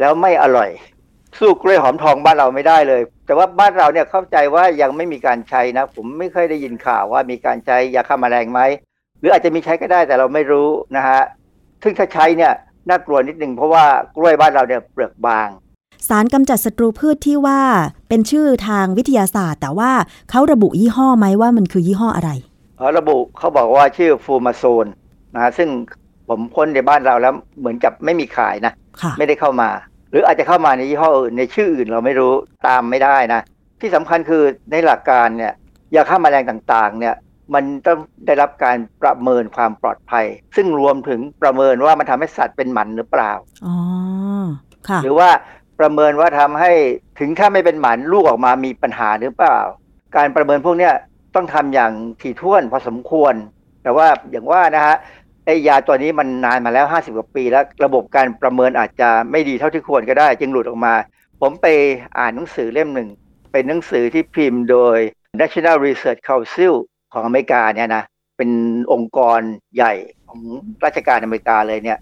[0.00, 0.70] แล้วไม่อร่อย
[1.38, 8.60] สู้กล้วยหอมทองบ้านเราไม่ได้เลย แต่ว่าบ้านเราเนี่ยเข้าใจว่ายังไม่มีการใช้นะ ผมไม่เคยได้ยินข่าวว่ามีการใช้ยาฆ่าแมลงไหม
[9.20, 11.20] หรืออาจจะมีใช้ก็ได้แต่เราไม่รู้นะฮะ
[11.82, 12.52] ซึ่งถ้าใช้เนี่ย
[12.88, 13.84] น่ากลัวนิดนึงเพราะว่า
[14.16, 15.48] กล้วยบ้านเราเนี่ยเปลือกบาง
[16.08, 17.60] สารกำจัดศัตรูพืชที่ว่า
[18.08, 19.92] เป็นชื่อทางวิทยาศาสตร์ แต่ว่า
[20.30, 22.30] เขาระบุยี่ห้อไหมว่ามันคือยี่ห้ออะไร
[22.76, 24.86] เขาระบุเขาบอกว่าชื่อฟูมาโซน
[25.34, 25.68] นะฮะซึ่ง
[26.28, 28.72] ผมค้นในบ้านเราแล้วเหมือนกับไม่มีขายนะ
[29.02, 32.32] ค่ะไม่ได้เข้ามาห รืออาจจะเข้ามาในยี่ห้ออื่นในชื่ออื่นเราไม่รู้
[32.66, 33.40] ตามไม่ได้นะ
[33.80, 35.52] ที่สำคัญคือในหลักการเนี่ย
[35.94, 37.14] ยาฆ่าแมลงต่างๆเนี่ย
[37.54, 43.32] มันต้องได้รับการประเมินความปลอดภัย ซึ่งรวมถึงประเมินว่ามันทำให้สัตว์เป็นหมันหรือเปล่า
[43.66, 43.74] อ๋อ
[44.88, 45.28] ค่ะหรือว่า
[45.80, 46.72] ประเมินว่าทำให้
[47.18, 49.58] ถึงถ้าไม่เป็นหมันลูกออกมามีปัญหาหรือเปล่า
[50.16, 50.94] การประเมินพวกเนี้ย
[51.34, 53.34] ต้องทำอย่างถี่ถ้วนพอสมควร
[53.82, 54.96] แต่ว่าอย่างว่านะฮะ
[55.46, 60.94] ไอยาตัวนี้มันนานมาแล้ว 50กว่าปีแล้ว ระบบการประเมินอาจจะไม่ดีเท่าที่ควรก็ได้ จึงหลุดออกมา
[61.40, 61.66] ผมไป
[62.18, 63.08] อ่านหนังสือเล่มหนึ่ง
[63.52, 64.98] เป็นหนังสือที่พิมพ์โดย
[65.40, 66.74] National Research Council
[67.12, 68.04] ของอเมริกาเนี่ยนะ
[68.36, 68.50] เป็น
[68.92, 69.40] องค์กร
[69.76, 69.94] ใหญ่
[70.26, 70.40] ของ
[70.84, 71.98] ราชการอเมริกาเลยเนี่ย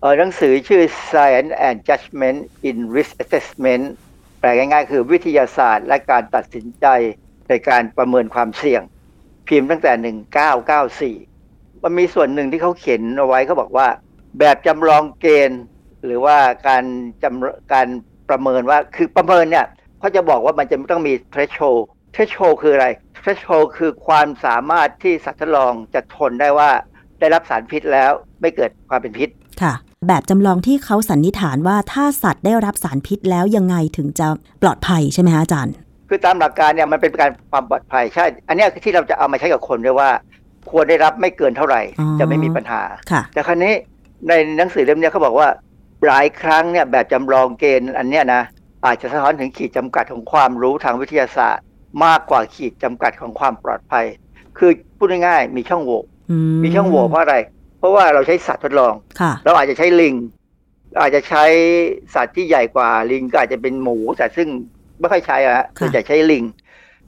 [0.00, 2.38] เออหนังสือชื่อ Science and Judgment
[2.68, 3.84] in Risk Assessment
[4.40, 6.86] แปลง่ายๆ คือวิทยาศาสตร์ และการตัดสินใจ
[7.48, 8.82] ในการประเมินความเสี่ยง
[9.48, 11.29] พิมพ์ตั้งแต่ 1994
[11.84, 13.86] มันมีส่วนหนึ่งที่เขาเขียนเอาไว้เขาบอกว่า
[14.38, 15.62] แบบจำลองเกณฑ์
[16.04, 16.36] หรือว่า
[16.68, 16.84] การ
[17.22, 17.86] จำการ
[18.30, 19.66] ประเมินว่าคือประเมินเนี่ย
[19.98, 21.82] เขาจะบอกว่ามันจะต้องมี threshold
[22.14, 22.86] threshold คืออะไร
[23.22, 26.70] threshold คือความสามารถที่สัตว์ทดลองจะทนได้ว่า
[27.20, 28.10] ได้รับสารพิษแล้ว
[28.40, 29.28] ไม่เกิดความเป็นพิษ
[29.62, 29.74] ค่ะ
[30.08, 34.26] แบบจำลองที่เขาสันนิษฐานว่าถ้าสัตว์ได้รับสารพิษแล้วยังไงถึงจะ
[34.62, 35.74] ปลอดภัยใช่ไหมคะอาจารย์
[36.08, 40.10] คือตามหลักการเนี่ยมันเป็นการความปลอดภัยใช่ อันเนี้ยที่เราจะเอามาใช้กับคนด้วยว่า
[40.70, 43.74] ควรได้รับไม่เกินเท่าไหร่อ๋อจะไม่มีปัญหาค่ะแต่ครั้นี้
[44.28, 45.48] ในหนังสือเล่มเนี้ยเขาบอกว่า
[46.06, 48.42] หลายครั้งเนี่ยแบบจำลองเกณฑ์อันเนี้ยนะ
[48.86, 51.64] อาจจะสะท้อนถึงขีดจำกัดของความรู้ทางวิทยาศาสตร์
[52.04, 54.06] มากกว่าขีดจำกัดของความปลอดภัย
[54.58, 57.36] คือพูดง่ายๆมีช่องโหว่อืมีช่องโหว่เพราะอะไร
[57.78, 60.14] เพราะว่าเราใช้สัตว์ทดลองค่ะเราอาจจะใช้ลิง
[61.00, 61.44] อาจจะใช้
[62.14, 64.48] สัตว์ที่ใหญ่กว่าลิงก็อาจจะเป็นหมูแต่ซึ่ง
[65.00, 66.44] ไม่ค่อยใช้อะฮะส่วนใหญ่ใช้ลิง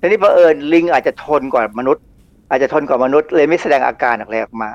[0.00, 2.05] ทีนี้เผอิญลิงอาจจะทนกว่ามนุษย์
[2.53, 4.70] อาจจะทนกว่ามนุษย์เลยไม่แสดงอาการอะไรออกมา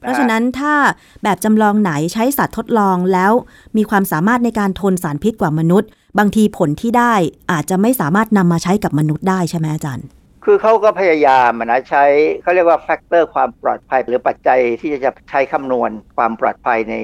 [0.00, 0.74] เพราะฉะนั้นถ้า
[1.22, 3.32] แบบจำลองไหนใช้สัตว์ทดลองแล้ว
[3.76, 7.14] มีความสามารถในการทนสารพิษกว่ามนุษย์ บางทีผลที่ได้
[7.52, 10.06] อาจจะไม่สามารถนำมาใช้กับมนุษย์ได้ใช่ไหมอาจารย์
[10.44, 12.04] คือเขาก็พยายามนะใช้
[12.42, 16.94] เขาเรียกว่า factor ความปลอดภัย หรือปัจจัยที่จะใช้คำนวณความปลอดภัยใน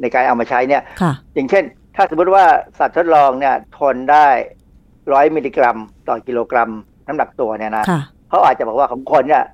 [0.00, 1.64] ในการเอามาใช้เนี่ยค่ะอย่างเช่น
[1.96, 2.44] ถ้าสมมติว่า
[2.78, 4.26] สัตว์ทดลองเนี่ยทนได้
[5.12, 6.70] ร้อยมิลลิกรัม ต่อกิโลกรัม
[7.06, 9.44] น้ำหนักตัวเนี่ยนะค่ะเขาอาจจะบอกว่าของคนเนี่ย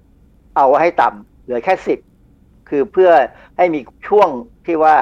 [0.58, 1.98] เอาไว้ให้ต่ำเหลือแค่สิบ
[2.68, 3.10] คือเพื่อ
[3.56, 4.28] ให้มีช่วง
[4.66, 4.94] ที่ว่า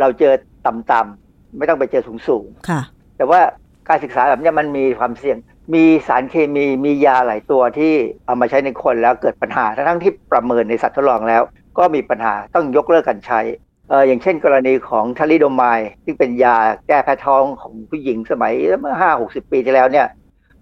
[0.00, 0.32] เราเจอ
[0.66, 2.80] ต่ำๆไม่ต้องไปเจอสูงๆค่ะ
[3.16, 3.40] แต่ว่า
[3.88, 5.38] การศึกษาแบบเนี้ยมันมีความเสี่ยง
[5.74, 7.94] มีสารเคมีมียาหลายตัวที่
[8.26, 11.42] เอามาใช้ในคนแล้วเกิดปัญหาทั้งที่ประเมินในสัตว์ทดลองแล้ว
[11.78, 13.40] ก็มีปัญหาต้องยกเลิกการใช้
[13.88, 16.56] เอออย่างเช่นกรณีของทาริโดไมด์ซึ่งเป็นยา
[16.88, 20.06] แก้แพ้ท้องของผู้หญิงสมัยเมื่อห้าหกสิบปีที่แล้วเนี่ย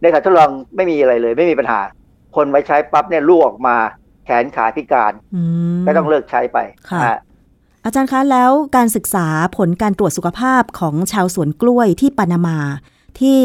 [0.02, 1.80] ในสัตว์ทดลองไม่มีอะไรเลย ไม่มีปัญหา
[2.36, 4.01] คนไว้ใช้ปั๊บเนี่ยลูกออกมาแข
[4.42, 5.42] นขาพิการอื
[5.78, 6.58] มก็ต้องเลิกใช้ไป
[6.90, 7.18] ค่ะนะฮะ
[7.84, 9.26] อาจารย์คะแล้วการศึกษา
[9.56, 12.58] ผลการตรวจสุขภาพของชาวสวนกล้วยที่ปานามา
[13.20, 13.42] ที่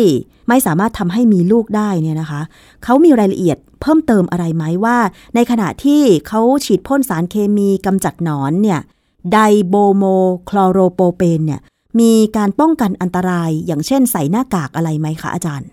[0.47, 2.41] ไม่สามารถทำให้มีลูกได้เนี่ยนะคะ
[2.83, 4.97] เขามีรายละเอียดเพิ่มเติมอะไรไหมว่า
[5.35, 8.79] ในขณะที่เขาฉีดพ่นสารเคมีกำจัดหนอนเนี่ย
[9.33, 10.03] ไดโบโม
[10.49, 11.61] คลอโรโปเปนเนี่ย
[11.99, 15.67] มีการป้องกันอันตรายอย่างเช่นใส่หน้ากากอะไรไหมคะอาจารย์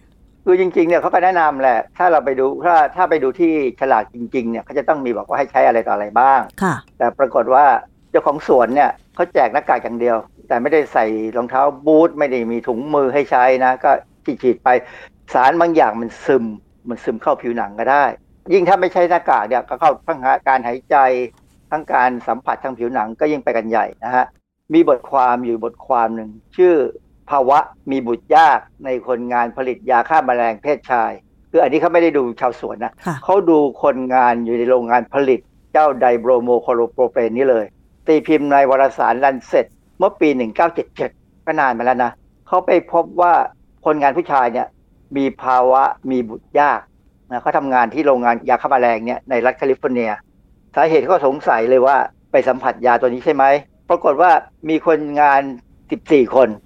[0.44, 7.64] คือจริงๆเนี่ยเขาก็แนะนำแหละ ถ้าเราไปดูถ้าถ้าไปดูที่ฉลากจริงๆเนี่ยเขาจะต้องมีบอกว่าให้ใช้อะไรต่ออะไรบ้างค่ะแต่ปรากฏว่า
[8.10, 10.16] เจ้าของสวนเนี่ยเขาแจกหน้ากากอย่างเดียว
[10.48, 11.04] แต่ไม่ได้ใส่
[11.36, 13.90] รองเท้าบูทไม่ได้มีถุงมือให้ใช้นะ ก็
[14.42, 14.68] ฉีดๆไป
[15.34, 16.44] สารบางอย่างมันซึม
[16.88, 18.04] มันซึมเข้าผิวหนังก็ได้
[18.52, 20.18] ยิ่งถ้าไม่ใช้หน้ากากเนี่ยก็เข้าทั้ง
[20.48, 20.96] การหายใจ
[21.70, 24.24] ทั้งการสัมผัสทางผิวหนังก็ยิ่งไปกันใหญ่นะฮะ
[24.74, 26.74] มีบทความอยู่บทความหนึ่งชื่อ
[27.30, 27.58] ภาวะ
[27.90, 31.12] มีบุตรยากในคนงานผลิตยาฆ่าแมลงเพศชาย
[31.50, 35.40] คืออันนี้เขาไม่ได้ดูชาวสวนนะค่ะเขาดูคนงานอยู่ในโรงงานผลิต
[35.72, 37.64] เจ้า dibromochloropropane นี่เลย
[38.06, 39.66] ตีพิมพ์ในวารสาร Lancet
[39.98, 40.28] เมื่อปี
[40.82, 42.12] 1977 ก็นานมาแล้วนะ
[42.48, 43.32] เขาไปพบว่า
[43.86, 44.66] คนงานผู้ชายเนี่ย
[45.16, 46.80] มีภาวะมีบุตรยาก
[47.30, 50.10] นะเขาทำงานที่โรงงานยาฆ่าแมลงเนี่ยในรัฐแคลิฟอร์เนีย
[50.74, 51.96] สาเหตุเขาก็สงสัยเลยว่า
[52.32, 53.44] ไปสัมผัสยาตัวนี้ใช่ไหม
[53.88, 54.30] ปรากฏว่า
[54.68, 55.42] มีคนงาน
[55.86, 56.63] 14 คนนะ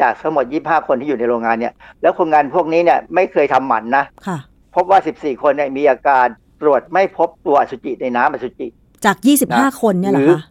[0.00, 4.38] จากทั้งหมด 25 คนที่อยู่ในโรงงานเนี่ย แล้วคนงานพวกนี้เนี่ยไม่เคยทำหมันนะค่ะ
[4.74, 6.26] พบว่า 14 คนเนี่ยมีอาการ
[6.60, 8.66] ตรวจไม่พบตัวอสุจิในน้ำอสุจิ
[9.04, 9.16] จาก
[9.48, 10.42] 25 คนเนี่ยเหรอหรือคะ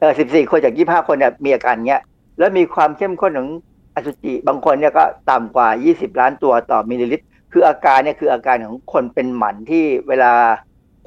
[0.00, 2.02] เออ14 คนจาก 25 คนเนี่ยมีอาการเนี้ย
[2.38, 3.48] แล้วมีความเข้มข้นของ
[3.94, 10.32] อสุจิบางคนเนี่ยก็ต่ำกว่า 20 ล้านตัวต่อมิลลิลิตร คืออาการเนี่ยคืออาการของคนเป็นหมันที่เวลา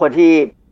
[0.01, 0.31] คนที่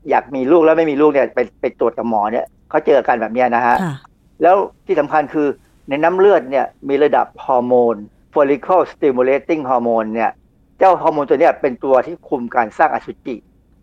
[0.09, 3.95] อยากมีลูกแล้วไม่มีลูกเนี่ยไปไปตรวจกับหมอเนี่ยเขาเจออาการแบบเนี้ยนะฮะค่ะ
[4.41, 5.47] แล้วที่สำคัญคือ
[5.89, 7.95] ในน้ำเลือดเนี่ยมีระดับฮอร์โมน
[8.33, 10.31] follicle stimulating hormone เนี่ย
[10.79, 13.35] เจ้าฮอร์โมนตัวนี้เป็นตัวที่คุมการสร้างอสุจิ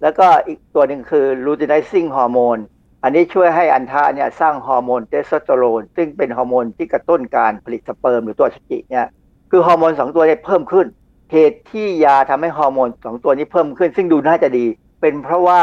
[0.02, 2.62] แล้วก็อีกตัวหนึ่งคือ luteinizing hormone
[3.02, 9.06] อันนี้ช่วยให้อัณฑะเนี่ยสร้างฮอร์โมนเทสโทสเตอโรนซึ่งเป็นฮอร์โมนที่กระตุ้นการผลิตสเปิร์มหรือตัวอสุจิเนี่ย
[9.50, 10.86] คือฮอร์โมนสองตัวเนี่ยเพิ่มขึ้น
[11.32, 14.66] เหตุที่ยาทำให้ฮอร์โมนสองตัวนี้เพิ่มขึ้น ซึ่งดูน่าจะดี
[15.00, 15.60] เป็นเพราะว่า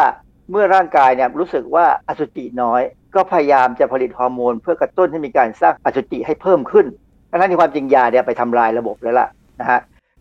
[0.52, 2.82] เมื่อร่างกายเนี่ยรู้สึกว่าอสุจิน้อย
[3.16, 6.86] ก็พยายามจะผลิตฮอร์โมน เพื่อกระตุ้นให้มีการสร้างอสุจิให้เพิ่มขึ้น
[7.30, 9.28] ทั้งที่ความจริงยาเนี่ยไปทำลายระบบแล้วล่ะ
[9.60, 9.80] นะฮะ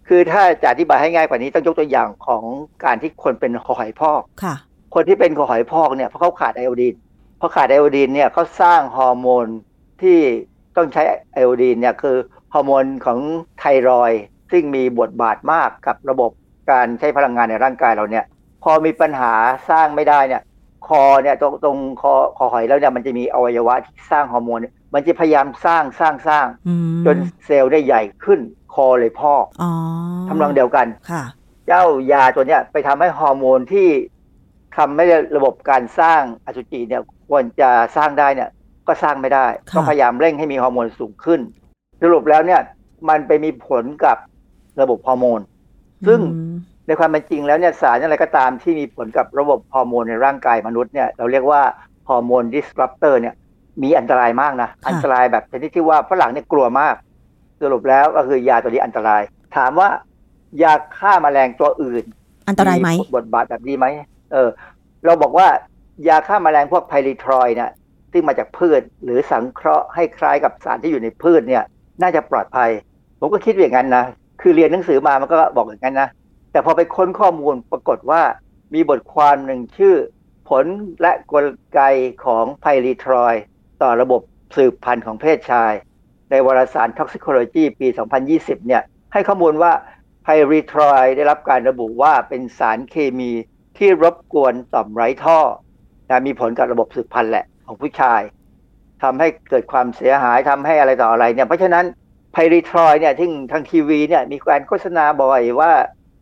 [0.09, 2.43] คือถ้าจะอธิบายให้ง่ายกว่านี้ต้องยกตัวอย่างของ
[2.85, 4.55] การที่คนเป็นคอหอยพอกค่ะ
[4.95, 6.95] คนที่เป็นคอหอยพอกเนี่ยเพราะเขาขาดไอโอดีน
[7.39, 9.47] เพราะขาดไอโอดีนเนี่ยเขาสร้างฮอร์โมน
[10.03, 10.19] ที่
[10.77, 12.17] ต้องใช้ไอโอดีนเนี่ยคือ
[12.53, 13.19] ฮอร์โมนของ
[13.59, 14.23] ไทรอยด์
[14.53, 16.31] ซึ่งมีบทบาทมากกับระบบ
[16.71, 18.25] การใช้พลังงานในร่างกายเราเนี่ย
[18.63, 19.33] พอมีปัญหา
[19.71, 20.43] สร้างไม่ได้เนี่ย
[20.87, 24.59] คอเนี่ยตรงตรงคอคอหอยแล้วเนี่ยมันจะมีอวัยวะที่สร้างฮอร์โมน
[24.95, 28.41] มันจะพยายามสร้างสร้างสร้างอืมจนเซลล์ได้ใหญ่ขึ้น
[28.75, 29.71] คอเลยพอกอ๋อ
[30.29, 31.25] ทำนองเดียวกันค่ะ
[31.67, 33.89] เจ้ายาตัวเนี้ยไปทำให้ฮอร์โมนที่
[34.77, 35.05] ทำให้
[35.37, 38.51] ระบบการสร้างอสุจิเนี่ยควรจะสร้างได้เนี่ย
[38.87, 41.41] ก็สร้างไม่ได้ค่ะก็พยายามเร่งให้มีฮอร์โมนสูงขึ้น
[42.03, 42.61] สรุปแล้วเนี่ย
[43.09, 44.17] มันไปมีผลกับ
[44.81, 45.41] ระบบฮอร์โมน
[46.07, 46.55] ซึ่งอืม
[46.87, 51.61] ในความเป็นจริงแล้วเนี่ยสารอะไรก็ตามที่มีผลกับระบบฮอร์โมนในร่างกายมนุษย์เนี่ยเราเรียกว่า
[52.09, 53.35] ฮอร์โมนดิสรัปเตอร์เนี่ย
[53.83, 56.95] มีอันตรายมากนะค่ะอันตรายแบบชนิดที่ว่าฝรั่งเนี่ยกลัวมาก
[57.63, 59.23] สรุปแล้วก็คือยาตัวนี้อันตราย
[59.57, 59.89] ถามว่า
[60.63, 62.05] ยาฆ่าแมลงตัวอื่น
[62.49, 63.87] อันตรายไหมบทบาทแบบนี้ไหม
[64.33, 64.49] เออ
[65.05, 65.49] เราบอกว่า
[66.09, 67.71] ยาฆ่าแมลงพวกไพริทรอยด์เนี่ย
[68.13, 71.63] ซึ่งมาจากพืชหรือสังเคราะห์ให้คล้ายกับสารที่อยู่ในพืชเนี่ย
[72.03, 72.71] น่าจะปลอดภัย
[73.21, 74.05] ผมก็คิดอย่างนั้นนะ
[74.43, 76.09] คือเรียนหนังสือมามันก็บอกอย่างนั้นนะ
[76.55, 78.23] แต่พอไปค้นข้อมูลปรากฏว่า
[78.75, 79.97] มีบทความหนึ่งชื่อ
[80.49, 80.65] ผล
[81.03, 81.81] และกลไก
[82.25, 83.35] ของไพริทรอย
[83.83, 84.21] ต่อระบบ
[84.57, 85.73] สืบพันธุ์ของเพศชาย
[86.31, 87.89] ในวารสาร Toxicology ปี
[88.27, 88.83] 2020 เนี่ย
[89.13, 89.73] ให้ข้อมูลว่า
[90.23, 93.31] ไพริทรอยได้รับการระบุว่าเป็นสารเคมี
[93.79, 95.41] ที่รบกวนต่อมไร้ท่อ
[96.09, 98.21] นะมีผลกับระบบสืบพันธุ์แหละของผู้ชาย
[99.03, 101.85] ทำให้เกิดความเสียหายทำให้อะไรต่ออะไรเนี่ยเพราะฉะนั้น
[102.33, 105.73] ไพรีทรอยเนี่ยที่ทางทีวีเนี่ยมีการโฆษณาบ่อยว่า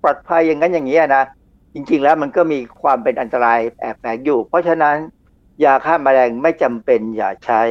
[0.02, 1.24] ปลอดภัยอย่างนั้นอย่างนี้นะ
[1.74, 4.96] จริงๆแล้วมันก็มีความเป็นอันตรายแอบแฝงอยู่ เพราะฉะนั้น
[5.64, 7.62] ยาฆ่าแมลงไม่จำเป็นอย่าใช้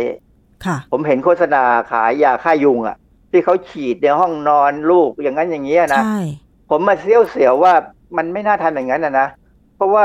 [0.65, 2.97] ค่ะ ผมเห็นโฆษณาขายยาฆ่ายุงอะ
[3.31, 6.21] ที่เขาฉีดในห้องนอนลูกอย่างนั้นอย่างนี้นะใช่
[6.69, 7.73] ผมมาเสี้ยวเสียวว่า
[8.17, 9.27] มันไม่น่าทำอย่างนั้นนะนะ
[9.75, 10.03] เพราะว่า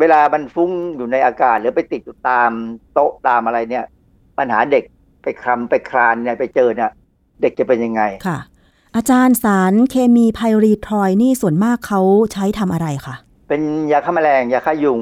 [0.00, 2.50] เวลามันฟุ้งอยู่ในอากาศหรือไปติดอยู่ตาม
[2.92, 3.84] โต๊ะตามอะไรเนี่ย
[4.38, 4.84] ปัญหาเด็ก
[5.22, 6.90] ไปคลำไปคลานเนี่ยไปเจอเนี่ย
[7.42, 8.38] เด็กจะเป็นยังไงค่ะ
[8.96, 12.00] อาจารย์สารเคมีไพรีทรอยนี่ส่วนมากเขา
[12.32, 13.14] ใช้ทำอะไรคะ
[13.48, 13.62] เป็น
[13.92, 15.00] ยาฆ่าแมลงยาฆ่ายุง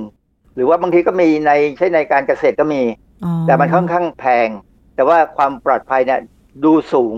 [0.54, 2.82] หรือว่าบางทีก็มีในใช้ในการเกษตรก็มี
[3.24, 4.48] อ๋อแต่มันค่อนข้างแพง
[4.94, 6.20] แต่ว่าความปลอดภัยเนี่ย
[6.64, 7.14] ดูสูง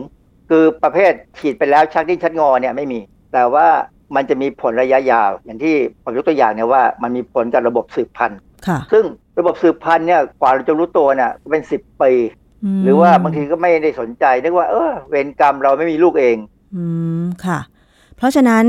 [0.51, 3.01] คือประเภทฉีดไปแล้วชักดิ้นชักงอเนี่ยไม่มี
[3.33, 3.67] แต่ว่า
[4.15, 9.05] มันจะมีผลระยะยาว อย่างที่ผมยกตัวอย่างเนี่ยว่ามันมีผลกับระบบสืบพันธุ์ค่ะซึ่ง
[9.39, 12.13] ระบบสืบพันธุ์เนี่ยกว่าเราจะรู้ตัวเนี่ยเป็นสิบปี
[12.65, 16.37] มหรือว่าบางทีก็ไม่ได้สนใจนึกว่าเออเวรกรรมเราไม่มีลูกเอง
[16.75, 16.83] อื
[17.23, 17.59] ม ค่ะ
[18.17, 18.65] เพราะฉะนั้น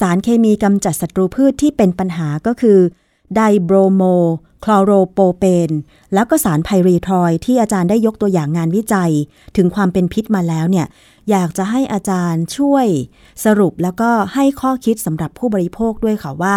[0.00, 2.78] สารเคมีกำจัดศัตรูพืชที่เป็นปัญหาก็คือ
[3.34, 4.02] ไดโบรโม
[4.64, 5.70] คลอโรโปเปน
[6.14, 9.12] แล้วก็สารไพรีทรอยที่อาจารย์ได้ยกตัวอย่างงานวิจัย
[9.56, 10.86] ถึงความเป็นพิษมาแล้วเนี่ย
[11.30, 12.86] อยากจะให้อาจารย์ช่วย
[13.44, 16.56] สรุปแล้วก็ให้ข้อคิดสำหรับผู้บริโภคด้วยค่ะว่า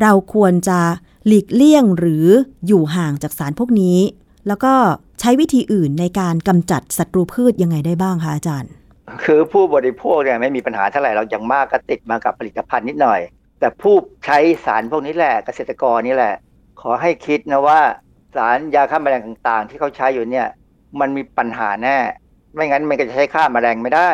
[0.00, 0.80] เราควรจะ
[1.26, 2.26] หลีกเลี่ยงหรือ
[2.66, 3.98] อยู่ห่างจากสารพวกนี้
[4.46, 4.74] แล้วก็
[5.20, 8.70] ใช้วิธีอื่นในการกำจัดศัตรูพืชยังไงได้บ้างคะอาจารย์
[9.24, 13.20] คือผู้บริโภคเนี่ยไม่มีปัญหาเท่าไหร่เราอย่างมากก็ติดมากับผลิตภัณฑ์นิดหน่อย
[13.60, 13.94] แต่ผู้
[14.26, 16.34] ใช้สารพวกนี้แหละเกษตรกรนี่แหละ
[16.80, 17.80] ขอให้คิดนะว่า
[18.36, 20.48] สารยาฆ่าแมลงต่างๆ ที่เขาใช้อยู่เนี่ย
[21.00, 21.98] มันมีปัญหาแน่
[22.54, 24.10] ไม่งั้นมันก็จะใช้ฆ่าแมลงไม่ได้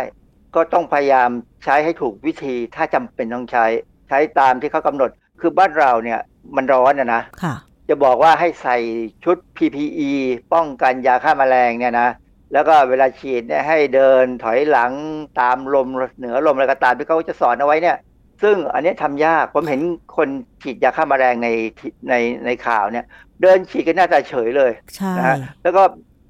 [0.54, 1.30] ก็ต้องพยายาม
[1.64, 3.64] ใช้ให้ถูกวิธีถ้าจำเป็นต้องใช้
[4.08, 6.20] ใช้ตามที่เขากำหนด คือบ้านเราเนี่ย
[6.56, 7.54] มันร้อนนะนะค่ะ
[7.88, 8.78] จะบอกว่าให้ใส่
[9.24, 10.10] ชุด PPE
[10.52, 12.08] ป้องกันยาฆ่าแมลงเนี่ยนะ
[12.54, 14.92] แล้วก็เวลาฉีดเนี่ยให้เดินถอยหลัง
[15.40, 17.96] ตามลมเหนือลมอะไรก็ตามที่เขาจะสอนเอาไว้เนี่ย
[18.42, 19.80] ซึ่งอันนี้ทำยากผมเห็น
[20.16, 20.28] คน
[20.62, 21.48] ฉีดยาฆ่าแมลงใน
[22.08, 22.14] ใน
[22.46, 23.04] ในข่าวเนี่ย
[23.42, 25.82] เดินฉีดกันหน้าตาเฉยเลยใช่นะฮะแล้วก็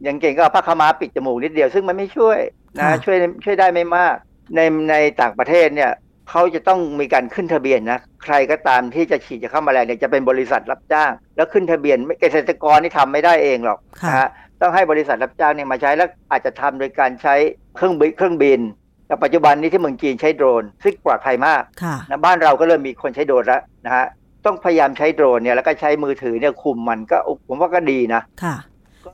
[0.03, 2.39] อย่างเก่งก็เอาผ้าขาวม้าปิดจมูกนิดเดียว ซึ่งมันไม่ช่วย
[2.77, 4.14] นะค่ะช่วยช่วยได้ไม่มาก
[4.57, 4.61] ใน
[4.91, 5.93] ในต่างประเทศเนี่ย
[6.31, 14.29] เขาจะต้องมีการขึ้นทะเบียนนะใครก็ตามที่จะฉีดยาฆ่าแมลงเนี่ยจะเป็นบริษัทรับจ้าง แล้วขึ้นทะเบียนไม่เกษตรกรนี่ทำไม่ได้เองหรอกค่ะนะฮะ
[14.65, 17.35] ต้องให้บริษัทรับจ้างเนี่ยมาใช้แล้วอาจจะทำโดยการใช้
[17.77, 18.61] เครื่องบินเครื่องบิน
[19.07, 24.07] แต่ปัจจุบันนี้ที่เมืองจีนใช้โดรนซึ่งปลอดภัยมากค่ะนะบ้านเราก็เริ่มมีคนใช้โดรนแล้วนะฮะ
[24.47, 28.57] ต้องพยายามใช้โดรนเนี่ยแล้วก็ใช้มือถือเนี่ยคุมมันก็ผมว่าก็ดีนะค่ะ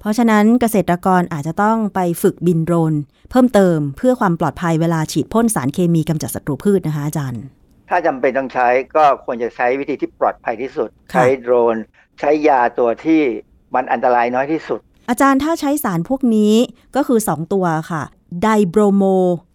[0.00, 2.94] เพราะฉะนั้นเกษตรกรอาจจะต้องไปฝึกบินโดรน
[3.30, 7.42] เพิ่มเติมเพื่อความปลอดภัยเวลาฉีดพ่นสารเคมีกำจัดศัตรูพืชนะคะอาจารย์
[7.88, 11.76] ถ้าจำเป็นต้องใช้ก็ควรจะใช้วิธีที่ปลอดภัยที่สุดค่ะใช้โดรน
[12.20, 13.22] ใช้ยาตัวที่
[13.74, 14.80] มันอันตรายน้อยที่สุด
[15.10, 16.54] อาจารย์ถ้าใช้สารพวกนี้
[16.96, 18.02] ก็คือ 2 ตัวค่ะ
[18.42, 19.04] ไดโบรโม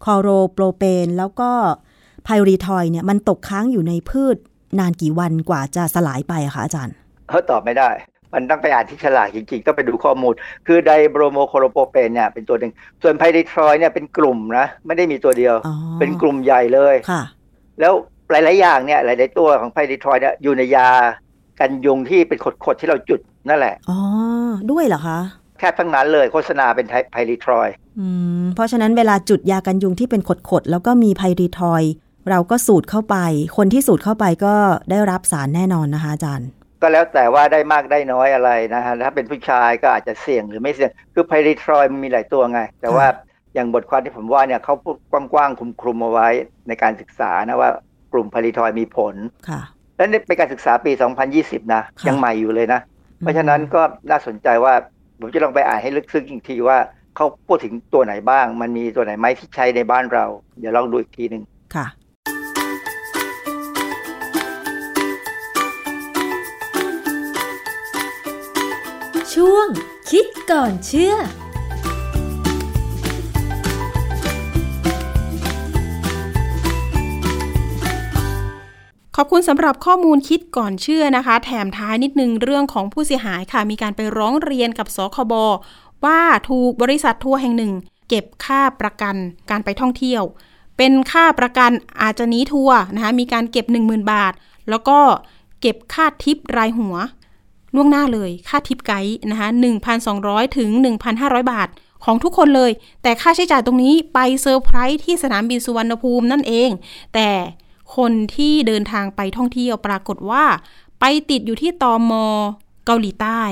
[0.04, 1.50] คลอโรโปรเปน แล้วก็
[2.24, 4.36] ไพรีทอยเนี่ยมันตกค้างอยู่ในพืช
[4.78, 6.94] นานกี่วันกว่าจะสลายไปอะคะอาจารย์
[7.28, 7.88] เขาตอบไม่ได้
[8.34, 10.34] มันต้องไปอ่านที่ฉลากจริงๆก็ไปดูข้อมูล
[10.66, 17.22] คือไดโบรโมโคโรโปเปนเนี่ยเป็นตัวหนึ่ง ส่วนไพริทรอยเนี่ยเป็นกลุ่มนะ ไม่ได้มีตัวเดียวอ๋อเป็นกลุ่มใหญ่เลยค่ะ
[17.80, 17.92] แล้ว
[18.30, 20.88] หลายๆอย่างเนี่ยหลายๆตัวของไพริทรอยเนี่ยอยู่ในยา
[21.60, 23.98] กันยุงที่เป็นขดๆที่เราจุดนั่นแหละ อ๋อ
[24.70, 25.18] ด้วยเหรอคะ
[25.58, 27.68] แทบทั้งนั้นเลยโฆษณาเป็นไพริทรอย
[28.00, 28.06] อื
[28.42, 31.82] มเพราะฉะนั้นเวลาจุดยากันยุงที่เป็นขดๆ แล้วก็มีไพรีทอย
[32.30, 33.16] เราก็สูดเข้าไป
[33.56, 34.54] คนที่สูดเข้าไปก็
[34.90, 36.48] ได้รับสารแน่นอนนะคะอาจารย์
[36.82, 43.06] ก็แล้วแต่ว่าได้มากได้น้อยอะไรนะฮะถ้าเป็นผู้ชายก็อาจจะเสี่ยงหรือไม่เสี่ยง คือไพริทรอยมันมีหลายตัวไง แต่ว่า
[43.54, 44.96] อย่างบทความที่ผมว่าเนี่ยเขาพูด
[45.32, 46.28] กว้างๆคลุมๆเอาไว้
[46.68, 47.70] ในการศึกษานะว่า
[48.12, 49.14] กลุ่มไพริทรอยมีผล
[49.48, 49.60] ค่ะ
[49.96, 50.92] และนี่เป็นการศึกษาปี
[51.32, 52.80] 2020นะค่ะยังใหม่อยู่เลยนะ
[53.18, 54.74] เพราะฉะนั้นก็น่าสนใจว่า
[55.20, 56.78] ผมจะลองไปอ่านให้ลึกซึ้งอีกทีว่า
[57.16, 60.24] เขาพูดถึงตัวไหนบ้าง มันมีตัวไหนไหมที่ใช้ในบ้านเรา
[60.58, 61.42] เดี๋ยวลองดูอีกทีหนึ่ง
[61.74, 61.86] ค่ะ
[69.34, 69.68] ช่วง
[70.10, 71.14] คิดก่อนเชื่อ
[79.18, 85.34] ขอบคุณสำหรับข้อมูลคิดก่อนเชื่อนะคะ แถมท้ายนิดนึงเรื่องของผู้เสียหายค่ะ มีการไปร้องเรียนกับสคบ
[86.04, 87.72] ว่าถูกบริษัททัวร์แห่งหนึ่ง
[88.08, 89.16] เก็บค่าประกัน
[89.50, 90.22] การไปท่องเที่ยว
[90.76, 91.70] เป็นค่าประกัน
[92.02, 94.32] อาจจะหนีทัวร์นะคะมีการเก็บ 10,000 บาท
[94.70, 94.98] แล้วก็
[95.60, 96.94] เก็บค่าทิปรายหัว
[97.74, 99.48] ล่วงหน้าเลยค่าทิปไกด์นะคะ
[100.02, 100.70] 1,200 ถึง
[101.10, 101.68] 1,500 บาท
[102.04, 102.70] ของทุกคนเลย
[103.02, 106.70] แต่ค่าใช้จ่ายตรงนี้ไปเซอร์ไพรส์ที่สนามบินสุวรรณภูมินั่นเอง
[107.14, 107.30] แต่
[107.96, 110.44] คนที่เดินทางไปท่องเที่ยวปรากฏว่า
[111.00, 112.26] ไปติดอยู่ที่ตอมอ
[112.86, 113.42] เกาหลีใต้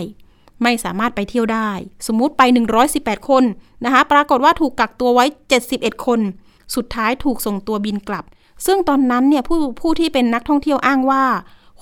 [0.63, 1.71] ไม่สามารถไปเที่ยวได้
[2.07, 2.43] สมมุติไป
[2.87, 3.45] 118 คน
[3.85, 5.25] นะคะ ปรากฏว่าถูกกักตัวไว้
[5.65, 6.21] 71 คน
[6.75, 8.25] สุดท้ายถูกส่งตัวบินกลับ
[8.67, 11.25] ซึ่งตอนนั้นเนี่ยผู้ผู้ที่เป็นนักท่องเที่ยวอ้างว่า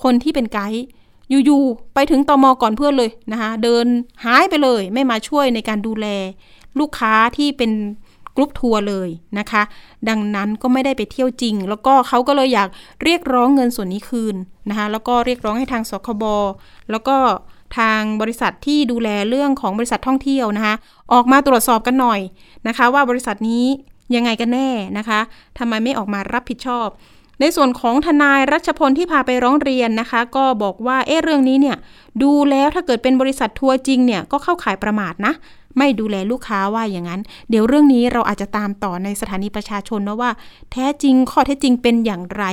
[0.03, 0.83] คนที่เป็นไกด์
[1.45, 3.85] อยู่ๆไปถึงตอมอก่อนเพื่อนเลยนะคะเดิน
[4.25, 6.07] หายไปเลย ไม่มาช่วยในการดูแล
[6.79, 7.71] ลูกค้าที่เป็น
[8.35, 9.09] กรุ๊ปทัวร์เลย
[9.39, 9.61] นะคะ
[10.09, 12.69] ดังนั้นก็ไม่ได้ไปเที่ยวจริง แล้วก็เขาก็เลยอยาก
[13.03, 14.35] เรียกร้องเงินส่วนนี้คืน
[14.69, 16.23] นะคะแล้วก็เรียกร้องให้ทางสคบ
[16.91, 17.17] แล้วก็
[17.77, 20.75] ทางบริษัทที่ดูแลเรื่องของบริษัทท่องเที่ยวนะคะ
[21.13, 22.19] ออกมาตรวจสอบกันหน่อย
[22.67, 23.65] นะคะ ว่าบริษัทนี้
[24.15, 25.19] ยังไงกันแน่นะคะ
[25.57, 26.87] ทำไมไม่ออกมารับผิดชอบ
[27.39, 31.77] ในส่วนของทนายรัชพลที่พาไปร้องเรียนนะคะ ก็บอกว่าเอ๊ะเรื่องนี้เนี่ย
[32.23, 35.33] ดูแล้วถ้าเกิดเป็นบริษัททัวร์จริงเนี่ยก็เข้าขายประมาทนะ
[35.77, 40.31] ไม่ดูแลลูกค้าว่าอย่างนั้น เดี๋ยวเรื่องนี้เราอาจจะตามต่อในสถานีประชาชนนะว่า
[40.71, 42.43] แท้จริงข้อเท็จจริงเป็นอย่างไร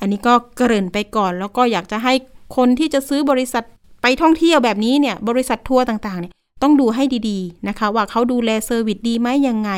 [0.00, 2.14] อันนี้ก็เกริ่นไปก่อน แล้วก็อยากจะให้
[2.56, 3.64] คนที่จะซื้อบริษัท
[4.02, 9.70] ไปท่องเที่ยวแบบนี้เนี่ยบริษัททัวร์ต่างๆเนี่ยต้องดูให้ดีๆนะคะ ว่าเขาดูแลเซอร์วิสดีไหมยังไง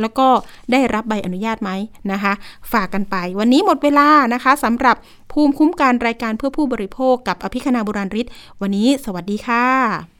[0.00, 0.26] แล้วก็
[0.72, 1.70] ได้รับใบอนุญาตไหม
[2.12, 2.32] นะคะ
[2.72, 4.96] ฝากกันไป วันนี้หมดเวลานะคะสำหรับ
[5.32, 8.26] ภูมิคุ้มกันรายการเพื่อผู้บริโภคกับอภิคณาบุราริศ
[8.60, 10.19] วันนี้ สวัสดีค่ะ